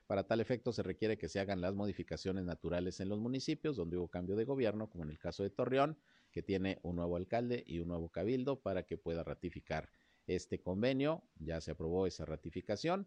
[0.07, 3.96] Para tal efecto se requiere que se hagan las modificaciones naturales en los municipios donde
[3.96, 5.98] hubo cambio de gobierno, como en el caso de Torreón,
[6.30, 9.90] que tiene un nuevo alcalde y un nuevo cabildo para que pueda ratificar
[10.26, 11.22] este convenio.
[11.36, 13.07] Ya se aprobó esa ratificación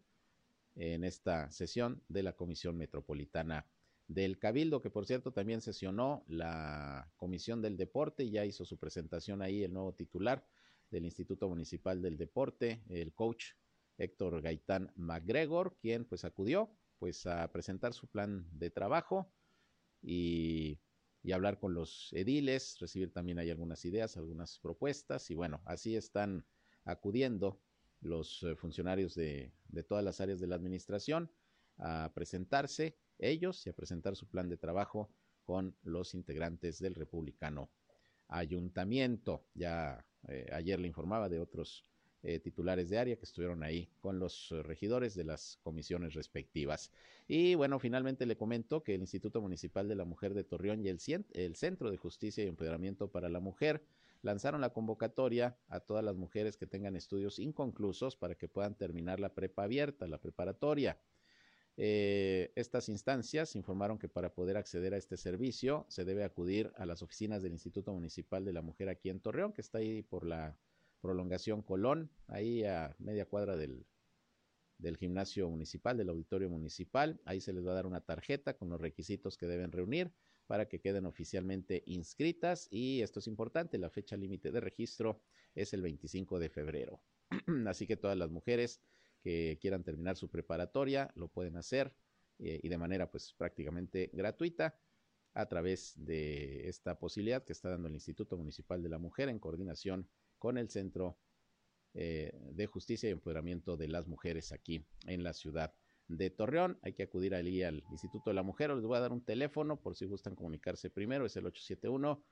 [0.76, 3.66] en esta sesión de la Comisión Metropolitana
[4.08, 8.78] del Cabildo, que por cierto también sesionó la Comisión del Deporte y ya hizo su
[8.78, 10.46] presentación ahí el nuevo titular
[10.92, 13.54] del Instituto Municipal del Deporte, el coach
[13.98, 16.70] Héctor Gaitán MacGregor, quien pues acudió
[17.00, 19.32] pues a presentar su plan de trabajo
[20.02, 20.80] y,
[21.34, 26.46] hablar con los ediles, recibir también hay algunas ideas, algunas propuestas y bueno, así están
[26.84, 27.60] acudiendo
[28.00, 31.32] los eh, funcionarios de, de todas las áreas de la administración
[31.80, 35.10] a presentarse ellos y a presentar su plan de trabajo
[35.46, 37.72] con los integrantes del republicano
[38.28, 39.48] ayuntamiento.
[39.54, 41.86] Ya eh, ayer le informaba de otros
[42.28, 46.92] eh, titulares de área que estuvieron ahí con los eh, regidores de las comisiones respectivas.
[47.28, 50.90] Y bueno, finalmente le comento que el Instituto Municipal de la Mujer de Torreón y
[50.90, 50.98] el,
[51.34, 53.84] el Centro de Justicia y Empoderamiento para la Mujer
[54.24, 59.20] lanzaron la convocatoria a todas las mujeres que tengan estudios inconclusos para que puedan terminar
[59.20, 60.98] la prepa abierta, la preparatoria.
[61.78, 66.88] Eh, estas instancias informaron que para poder acceder a este servicio se debe acudir a
[66.88, 70.26] las oficinas del Instituto Municipal de la Mujer aquí en Torreón, que está ahí por
[70.26, 70.58] la
[71.06, 73.86] prolongación Colón, ahí a media cuadra del,
[74.80, 77.22] del gimnasio municipal, del auditorio municipal.
[77.26, 80.12] Ahí se les va a dar una tarjeta con los requisitos que deben reunir
[80.48, 85.22] para que queden oficialmente inscritas y esto es importante, la fecha límite de registro
[85.54, 87.02] es el 25 de febrero.
[87.68, 88.82] Así que todas las mujeres
[89.22, 91.96] que quieran terminar su preparatoria lo pueden hacer
[92.40, 94.76] eh, y de manera pues prácticamente gratuita
[95.34, 99.40] a través de esta posibilidad que está dando el Instituto Municipal de la Mujer en
[99.40, 100.08] coordinación
[100.46, 101.18] con el Centro
[101.96, 105.74] eh, de Justicia y Empoderamiento de las Mujeres aquí en la ciudad
[106.08, 106.78] de Torreón.
[106.84, 108.70] Hay que acudir allí al Instituto de la Mujer.
[108.70, 111.26] Les voy a dar un teléfono por si gustan comunicarse primero.
[111.26, 112.24] Es el 871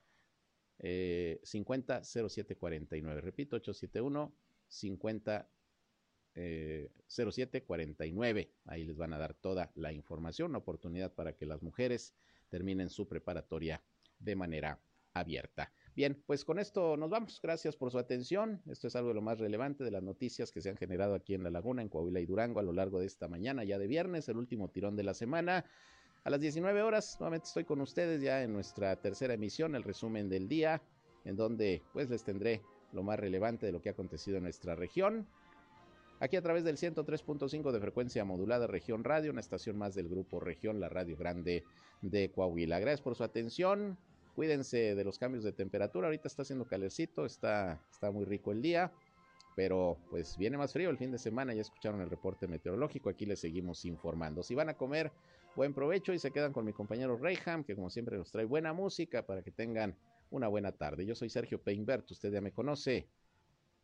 [0.78, 3.20] eh, 50 0749.
[3.20, 4.32] Repito, 871
[4.68, 5.50] 50
[6.36, 8.54] eh, 0749.
[8.66, 12.14] Ahí les van a dar toda la información, una oportunidad para que las mujeres
[12.50, 13.82] terminen su preparatoria
[14.20, 14.80] de manera
[15.14, 15.74] abierta.
[15.96, 17.40] Bien, pues con esto nos vamos.
[17.42, 18.62] Gracias por su atención.
[18.68, 21.36] Esto es algo de lo más relevante de las noticias que se han generado aquí
[21.36, 23.86] en La Laguna, en Coahuila y Durango a lo largo de esta mañana, ya de
[23.86, 25.66] viernes, el último tirón de la semana.
[26.24, 30.30] A las 19 horas, nuevamente estoy con ustedes ya en nuestra tercera emisión, el resumen
[30.30, 30.82] del día,
[31.26, 34.76] en donde pues les tendré lo más relevante de lo que ha acontecido en nuestra
[34.76, 35.28] región.
[36.20, 40.40] Aquí a través del 103.5 de frecuencia modulada Región Radio, una estación más del grupo
[40.40, 41.66] Región, la Radio Grande
[42.02, 42.80] de Coahuila.
[42.80, 43.98] Gracias por su atención.
[44.36, 46.08] Cuídense de los cambios de temperatura.
[46.08, 48.92] Ahorita está haciendo calercito, está, está muy rico el día.
[49.56, 51.54] Pero pues viene más frío el fin de semana.
[51.54, 53.10] Ya escucharon el reporte meteorológico.
[53.10, 54.42] Aquí les seguimos informando.
[54.42, 55.12] Si van a comer,
[55.56, 58.74] buen provecho y se quedan con mi compañero Reyham, que como siempre nos trae buena
[58.74, 59.96] música para que tengan
[60.32, 61.06] una buena tarde.
[61.06, 63.08] Yo soy Sergio Peinbert, usted ya me conoce.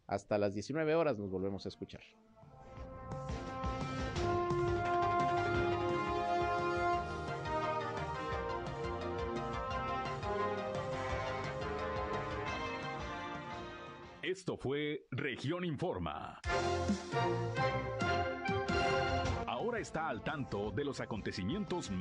[0.08, 2.02] Hasta las 19 horas nos volvemos a escuchar.
[14.30, 16.40] Esto fue Región Informa.
[19.48, 21.90] Ahora está al tanto de los acontecimientos